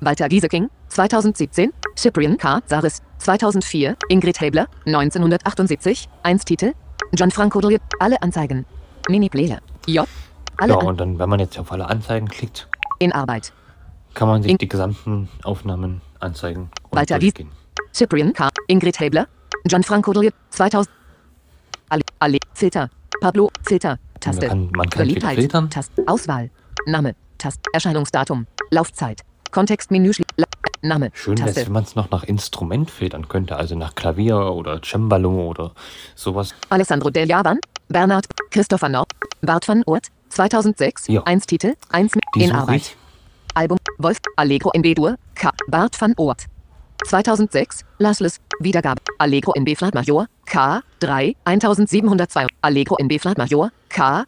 Walter 0.00 0.28
Gieseking. 0.28 0.68
2017. 0.88 1.72
Cyprian 1.96 2.36
K. 2.36 2.60
Saris. 2.66 3.00
2004. 3.18 3.96
Ingrid 4.08 4.40
Hebler. 4.40 4.66
1978. 4.84 6.08
1 6.22 6.44
Titel. 6.44 6.72
Gianfranco 7.12 7.60
Drie. 7.60 7.78
Alle 7.98 8.20
Anzeigen. 8.22 8.66
Mini-Player. 9.08 9.60
J. 9.86 10.06
Alle 10.58 10.72
Ja, 10.72 10.78
und 10.80 11.00
dann, 11.00 11.18
wenn 11.18 11.28
man 11.28 11.40
jetzt 11.40 11.58
auf 11.58 11.70
alle 11.72 11.88
Anzeigen 11.88 12.28
klickt, 12.28 12.68
in 12.98 13.12
Arbeit. 13.12 13.52
kann 14.14 14.28
man 14.28 14.42
sich 14.42 14.50
In- 14.52 14.58
die 14.58 14.68
gesamten 14.68 15.28
Aufnahmen 15.44 16.00
anzeigen 16.18 16.70
dies- 16.92 17.06
durchgehen. 17.20 17.50
Cyprian 17.94 18.32
K. 18.32 18.48
Ingrid 18.66 18.98
Hebler. 19.00 19.28
Gianfranco 19.64 20.12
Drie. 20.12 20.32
2000. 20.50 20.90
Alle. 21.88 22.02
Alle. 22.18 22.38
Filter. 22.54 22.90
Pablo. 23.20 23.50
Filter. 23.66 23.98
Taste. 24.20 24.46
kann- 24.48 24.70
man 24.74 24.88
kann 24.90 25.06
Beliebtheit. 25.06 25.36
filtern. 25.38 25.70
Taste. 25.70 26.02
Auswahl. 26.06 26.50
Name. 26.86 27.14
Taste. 27.38 27.60
Erscheinungsdatum. 27.72 28.46
Laufzeit. 28.70 29.22
Kontextmenü. 29.50 30.10
Name. 30.82 31.10
Schön 31.14 31.38
wäre 31.38 31.46
Taste. 31.48 31.66
wenn 31.66 31.72
man 31.72 31.84
es 31.84 31.94
noch 31.96 32.10
nach 32.10 32.24
Instrument 32.24 32.90
filtern 32.90 33.28
könnte, 33.28 33.56
also 33.56 33.74
nach 33.76 33.94
Klavier 33.94 34.36
oder 34.52 34.80
Cembalo 34.82 35.48
oder 35.48 35.72
sowas. 36.14 36.54
Alessandro 36.68 37.10
Del 37.10 37.28
Javan, 37.28 37.58
Bernhard, 37.88 38.26
Christopher 38.50 38.88
Nord, 38.88 39.10
Bart 39.40 39.66
van 39.68 39.82
Oort, 39.86 40.08
2006, 40.28 41.08
Ja. 41.08 41.22
1 41.24 41.46
Titel, 41.46 41.74
1 41.90 42.14
mit 42.14 42.24
Die 42.34 42.44
in 42.44 42.52
Arbeit. 42.52 42.76
ich. 42.82 42.96
Album, 43.54 43.78
Wolf, 43.98 44.18
Allegro 44.36 44.70
in 44.72 44.82
B-Dur, 44.82 45.16
K, 45.34 45.50
Bart 45.68 45.98
van 46.00 46.12
Oort. 46.18 46.44
2006, 47.04 47.84
Lasles, 47.98 48.40
Wiedergabe, 48.60 49.00
Allegro 49.18 49.52
in 49.52 49.64
B-Flat 49.64 49.94
Major, 49.94 50.26
K, 50.46 50.80
3, 51.00 51.36
1702, 51.44 52.46
Allegro 52.62 52.96
in 52.96 53.08
B-Flat 53.08 53.38
Major, 53.38 53.70
K, 53.88 54.24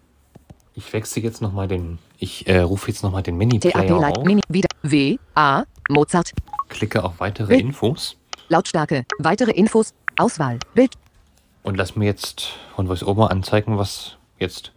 Ich 0.74 0.92
wechsle 0.92 1.22
jetzt 1.22 1.40
nochmal 1.42 1.68
den, 1.68 1.98
ich 2.18 2.46
äh, 2.46 2.60
rufe 2.60 2.88
jetzt 2.88 3.02
nochmal 3.02 3.22
den 3.22 3.36
Mini-Player 3.36 3.96
auf, 3.96 4.24
Mini, 4.24 4.42
wieder, 4.48 4.68
W, 4.82 5.18
A, 5.34 5.64
Mozart, 5.88 6.32
klicke 6.68 7.04
auf 7.04 7.18
weitere 7.20 7.48
Bild. 7.48 7.60
Infos. 7.60 8.16
Lautstärke, 8.48 9.04
weitere 9.18 9.50
Infos, 9.50 9.92
Auswahl, 10.16 10.58
Bild, 10.74 10.94
und 11.62 11.76
lass 11.76 11.96
mir 11.96 12.06
jetzt 12.06 12.52
von 12.74 12.88
VoiceOver 12.88 13.30
anzeigen, 13.30 13.76
was 13.76 14.16
jetzt, 14.38 14.72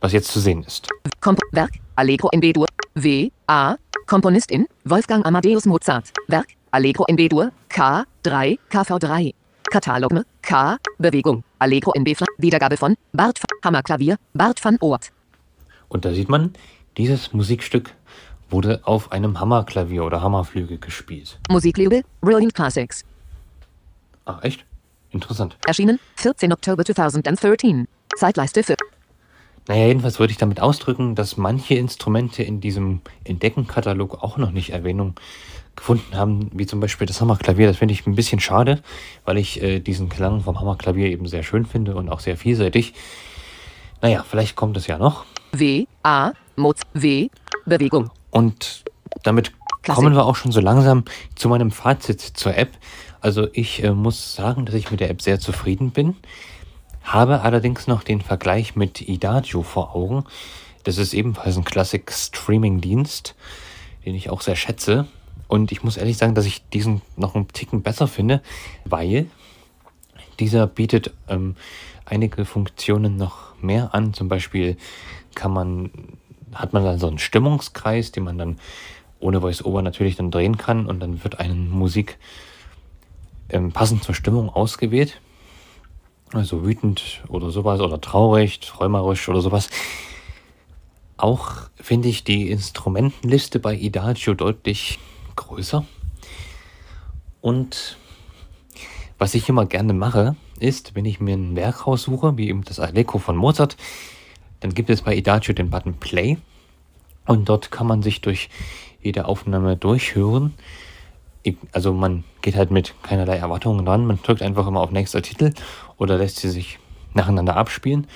was 0.00 0.12
jetzt 0.12 0.32
zu 0.32 0.40
sehen 0.40 0.64
ist. 0.64 0.88
Komp 1.20 1.38
Werk, 1.52 1.70
Allegro 1.94 2.28
in 2.32 2.40
B-Dur, 2.40 2.66
W, 2.94 3.30
A, 3.46 3.76
Komponistin, 4.06 4.66
Wolfgang 4.84 5.24
Amadeus 5.24 5.64
Mozart, 5.64 6.10
Werk, 6.26 6.48
Allegro 6.74 7.04
in 7.06 7.14
B-Dur, 7.14 7.52
K, 7.68 8.04
3, 8.24 8.58
KV3, 8.68 9.32
Katalog, 9.70 10.24
K, 10.42 10.76
Bewegung, 10.98 11.44
Allegro 11.60 11.92
in 11.92 12.02
B-Flat, 12.02 12.28
Wiedergabe 12.38 12.76
von, 12.76 12.96
Bart, 13.12 13.38
van- 13.38 13.58
Hammerklavier, 13.64 14.16
Bart 14.32 14.64
van 14.64 14.76
Oort, 14.80 15.12
Und 15.88 16.04
da 16.04 16.12
sieht 16.12 16.28
man, 16.28 16.52
dieses 16.96 17.32
Musikstück 17.32 17.94
wurde 18.50 18.80
auf 18.82 19.12
einem 19.12 19.38
Hammerklavier 19.38 20.04
oder 20.04 20.20
Hammerflügel 20.20 20.78
gespielt. 20.78 21.38
Musiklabel, 21.48 22.02
Brilliant 22.20 22.54
Classics, 22.54 23.04
Ah, 24.24 24.40
echt? 24.42 24.64
Interessant. 25.12 25.56
erschienen, 25.68 26.00
14. 26.16 26.52
Oktober 26.52 26.84
2013, 26.84 27.86
Zeitleiste 28.16 28.64
für, 28.64 28.74
Naja, 29.68 29.86
jedenfalls 29.86 30.18
würde 30.18 30.32
ich 30.32 30.38
damit 30.38 30.58
ausdrücken, 30.60 31.14
dass 31.14 31.36
manche 31.36 31.74
Instrumente 31.74 32.42
in 32.42 32.60
diesem 32.60 33.00
Entdeckenkatalog 33.22 34.24
auch 34.24 34.38
noch 34.38 34.50
nicht 34.50 34.70
Erwähnung 34.70 35.14
gefunden 35.76 36.16
haben, 36.16 36.50
wie 36.52 36.66
zum 36.66 36.80
Beispiel 36.80 37.06
das 37.06 37.20
Hammerklavier. 37.20 37.66
Das 37.66 37.78
finde 37.78 37.94
ich 37.94 38.06
ein 38.06 38.14
bisschen 38.14 38.40
schade, 38.40 38.82
weil 39.24 39.38
ich 39.38 39.62
äh, 39.62 39.80
diesen 39.80 40.08
Klang 40.08 40.40
vom 40.40 40.60
Hammerklavier 40.60 41.08
eben 41.08 41.26
sehr 41.26 41.42
schön 41.42 41.66
finde 41.66 41.96
und 41.96 42.08
auch 42.08 42.20
sehr 42.20 42.36
vielseitig. 42.36 42.94
Naja, 44.00 44.24
vielleicht 44.28 44.56
kommt 44.56 44.76
es 44.76 44.86
ja 44.86 44.98
noch. 44.98 45.24
W, 45.52 45.86
A, 46.02 46.32
Moz, 46.56 46.80
W, 46.92 47.28
Bewegung, 47.64 48.10
Und 48.30 48.84
damit 49.22 49.52
Klassik. 49.82 49.94
kommen 50.02 50.14
wir 50.14 50.24
auch 50.24 50.36
schon 50.36 50.52
so 50.52 50.60
langsam 50.60 51.04
zu 51.34 51.48
meinem 51.48 51.70
Fazit 51.70 52.20
zur 52.20 52.56
App. 52.56 52.72
Also 53.20 53.48
ich 53.52 53.82
äh, 53.82 53.92
muss 53.92 54.34
sagen, 54.34 54.66
dass 54.66 54.74
ich 54.74 54.90
mit 54.90 55.00
der 55.00 55.10
App 55.10 55.22
sehr 55.22 55.40
zufrieden 55.40 55.90
bin, 55.92 56.16
habe 57.02 57.42
allerdings 57.42 57.86
noch 57.86 58.02
den 58.02 58.20
Vergleich 58.20 58.76
mit 58.76 59.00
Idagio 59.00 59.62
vor 59.62 59.94
Augen. 59.94 60.24
Das 60.84 60.98
ist 60.98 61.14
ebenfalls 61.14 61.56
ein 61.56 61.64
Classic-Streaming-Dienst, 61.64 63.34
den 64.04 64.14
ich 64.14 64.28
auch 64.28 64.42
sehr 64.42 64.56
schätze. 64.56 65.06
Und 65.54 65.70
ich 65.70 65.84
muss 65.84 65.96
ehrlich 65.96 66.16
sagen, 66.16 66.34
dass 66.34 66.46
ich 66.46 66.68
diesen 66.70 67.00
noch 67.16 67.36
einen 67.36 67.46
Ticken 67.46 67.82
besser 67.82 68.08
finde, 68.08 68.42
weil 68.84 69.26
dieser 70.40 70.66
bietet 70.66 71.14
ähm, 71.28 71.54
einige 72.04 72.44
Funktionen 72.44 73.16
noch 73.16 73.54
mehr 73.62 73.94
an. 73.94 74.14
Zum 74.14 74.28
Beispiel 74.28 74.76
kann 75.36 75.52
man, 75.52 75.92
hat 76.52 76.72
man 76.72 76.82
dann 76.82 76.98
so 76.98 77.06
einen 77.06 77.20
Stimmungskreis, 77.20 78.10
den 78.10 78.24
man 78.24 78.36
dann 78.36 78.58
ohne 79.20 79.42
Voice-Over 79.42 79.82
natürlich 79.82 80.16
dann 80.16 80.32
drehen 80.32 80.58
kann 80.58 80.86
und 80.86 80.98
dann 80.98 81.22
wird 81.22 81.38
eine 81.38 81.54
Musik 81.54 82.18
ähm, 83.48 83.70
passend 83.70 84.02
zur 84.02 84.16
Stimmung 84.16 84.48
ausgewählt. 84.48 85.20
Also 86.32 86.64
wütend 86.64 87.22
oder 87.28 87.50
sowas 87.50 87.78
oder 87.78 88.00
traurig, 88.00 88.58
träumerisch 88.58 89.28
oder 89.28 89.40
sowas. 89.40 89.70
Auch 91.16 91.70
finde 91.76 92.08
ich 92.08 92.24
die 92.24 92.50
Instrumentenliste 92.50 93.60
bei 93.60 93.76
Idagio 93.76 94.34
deutlich 94.34 94.98
größer. 95.36 95.84
Und 97.40 97.98
was 99.18 99.34
ich 99.34 99.48
immer 99.48 99.66
gerne 99.66 99.92
mache, 99.92 100.36
ist, 100.60 100.94
wenn 100.94 101.04
ich 101.04 101.20
mir 101.20 101.34
ein 101.36 101.56
Werk 101.56 101.86
raussuche, 101.86 102.36
wie 102.36 102.48
eben 102.48 102.64
das 102.64 102.80
Allegro 102.80 103.18
von 103.18 103.36
Mozart, 103.36 103.76
dann 104.60 104.74
gibt 104.74 104.90
es 104.90 105.02
bei 105.02 105.14
Idagio 105.14 105.54
den 105.54 105.70
Button 105.70 105.94
Play 105.94 106.38
und 107.26 107.48
dort 107.48 107.70
kann 107.70 107.86
man 107.86 108.02
sich 108.02 108.20
durch 108.20 108.48
jede 109.02 109.26
Aufnahme 109.26 109.76
durchhören. 109.76 110.54
Also 111.72 111.92
man 111.92 112.24
geht 112.40 112.56
halt 112.56 112.70
mit 112.70 112.94
keinerlei 113.02 113.36
Erwartungen 113.36 113.86
ran, 113.86 114.06
man 114.06 114.18
drückt 114.22 114.40
einfach 114.40 114.66
immer 114.66 114.80
auf 114.80 114.90
nächster 114.90 115.20
Titel 115.20 115.52
oder 115.98 116.16
lässt 116.16 116.38
sie 116.38 116.48
sich 116.48 116.78
nacheinander 117.12 117.56
abspielen. 117.56 118.06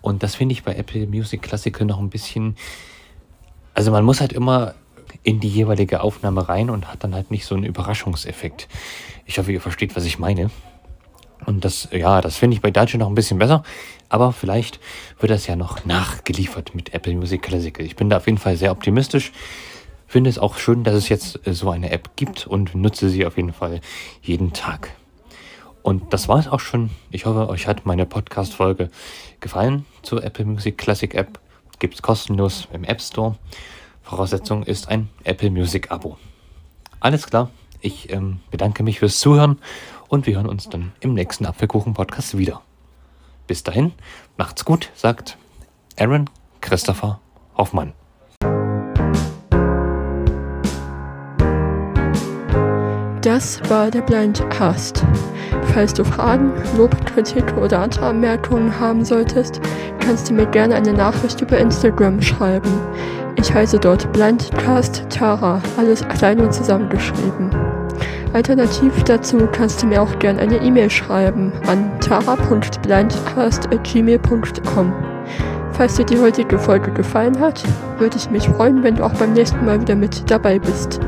Und 0.00 0.22
das 0.22 0.36
finde 0.36 0.52
ich 0.52 0.62
bei 0.62 0.74
Apple 0.76 1.06
Music 1.08 1.42
Classical 1.42 1.84
noch 1.86 1.98
ein 1.98 2.10
bisschen, 2.10 2.56
also 3.74 3.90
man 3.90 4.04
muss 4.04 4.20
halt 4.20 4.32
immer 4.32 4.74
in 5.22 5.40
die 5.40 5.48
jeweilige 5.48 6.00
Aufnahme 6.00 6.48
rein 6.48 6.70
und 6.70 6.90
hat 6.90 7.04
dann 7.04 7.14
halt 7.14 7.30
nicht 7.30 7.46
so 7.46 7.54
einen 7.54 7.64
Überraschungseffekt. 7.64 8.68
Ich 9.24 9.38
hoffe, 9.38 9.52
ihr 9.52 9.60
versteht, 9.60 9.96
was 9.96 10.04
ich 10.04 10.18
meine. 10.18 10.50
Und 11.44 11.64
das, 11.64 11.88
ja, 11.92 12.20
das 12.20 12.36
finde 12.36 12.56
ich 12.56 12.62
bei 12.62 12.70
Dacia 12.70 12.98
noch 12.98 13.08
ein 13.08 13.14
bisschen 13.14 13.38
besser. 13.38 13.62
Aber 14.08 14.32
vielleicht 14.32 14.80
wird 15.18 15.30
das 15.30 15.46
ja 15.46 15.56
noch 15.56 15.84
nachgeliefert 15.84 16.74
mit 16.74 16.94
Apple 16.94 17.14
Music 17.14 17.42
Classical. 17.42 17.84
Ich 17.84 17.96
bin 17.96 18.08
da 18.08 18.18
auf 18.18 18.26
jeden 18.26 18.38
Fall 18.38 18.56
sehr 18.56 18.72
optimistisch. 18.72 19.32
Finde 20.06 20.30
es 20.30 20.38
auch 20.38 20.56
schön, 20.56 20.84
dass 20.84 20.94
es 20.94 21.08
jetzt 21.08 21.46
äh, 21.46 21.52
so 21.52 21.70
eine 21.70 21.90
App 21.90 22.10
gibt 22.16 22.46
und 22.46 22.74
nutze 22.74 23.08
sie 23.08 23.26
auf 23.26 23.36
jeden 23.36 23.52
Fall 23.52 23.80
jeden 24.22 24.52
Tag. 24.52 24.90
Und 25.82 26.12
das 26.12 26.28
war 26.28 26.38
es 26.38 26.48
auch 26.48 26.60
schon. 26.60 26.90
Ich 27.10 27.26
hoffe, 27.26 27.48
euch 27.48 27.66
hat 27.66 27.86
meine 27.86 28.06
Podcast-Folge 28.06 28.90
gefallen 29.40 29.84
zur 30.02 30.24
Apple 30.24 30.44
Music 30.44 30.78
Classic 30.78 31.12
App. 31.14 31.38
Gibt 31.78 31.94
es 31.94 32.02
kostenlos 32.02 32.66
im 32.72 32.84
App 32.84 33.00
Store. 33.00 33.36
Voraussetzung 34.06 34.62
ist 34.62 34.88
ein 34.88 35.08
Apple 35.24 35.50
Music 35.50 35.90
Abo. 35.90 36.16
Alles 37.00 37.26
klar. 37.26 37.50
Ich 37.80 38.12
ähm, 38.12 38.38
bedanke 38.52 38.84
mich 38.84 39.00
fürs 39.00 39.18
Zuhören 39.18 39.58
und 40.06 40.28
wir 40.28 40.36
hören 40.36 40.46
uns 40.46 40.68
dann 40.68 40.92
im 41.00 41.12
nächsten 41.12 41.44
Apfelkuchen-Podcast 41.44 42.38
wieder. 42.38 42.62
Bis 43.48 43.64
dahin, 43.64 43.92
macht's 44.36 44.64
gut, 44.64 44.90
sagt 44.94 45.36
Aaron 45.98 46.30
Christopher 46.60 47.20
Hoffmann. 47.56 47.94
Das 53.22 53.60
war 53.68 53.90
der 53.90 54.02
Blindcast. 54.02 55.04
Falls 55.74 55.92
du 55.92 56.04
Fragen, 56.04 56.52
Lob, 56.76 56.94
Kritik 57.06 57.56
oder 57.56 57.80
andere 57.80 58.06
Anmerkungen 58.06 58.78
haben 58.78 59.04
solltest, 59.04 59.60
kannst 59.98 60.30
du 60.30 60.34
mir 60.34 60.46
gerne 60.46 60.76
eine 60.76 60.92
Nachricht 60.92 61.40
über 61.40 61.58
Instagram 61.58 62.22
schreiben. 62.22 62.70
Ich 63.36 63.52
heiße 63.52 63.78
dort 63.78 64.10
Blindcast 64.12 65.04
Tara, 65.10 65.60
alles 65.76 66.06
klein 66.08 66.40
und 66.40 66.52
zusammengeschrieben. 66.52 67.50
Alternativ 68.32 69.04
dazu 69.04 69.46
kannst 69.52 69.80
du 69.82 69.86
mir 69.86 70.02
auch 70.02 70.18
gerne 70.18 70.40
eine 70.40 70.56
E-Mail 70.56 70.90
schreiben 70.90 71.52
an 71.66 72.00
tara.blindcast.gmail.com. 72.00 74.92
Falls 75.72 75.96
dir 75.96 76.06
die 76.06 76.18
heutige 76.18 76.58
Folge 76.58 76.90
gefallen 76.90 77.38
hat, 77.38 77.62
würde 77.98 78.16
ich 78.16 78.30
mich 78.30 78.48
freuen, 78.48 78.82
wenn 78.82 78.96
du 78.96 79.04
auch 79.04 79.14
beim 79.14 79.34
nächsten 79.34 79.64
Mal 79.64 79.80
wieder 79.80 79.94
mit 79.94 80.28
dabei 80.30 80.58
bist. 80.58 80.98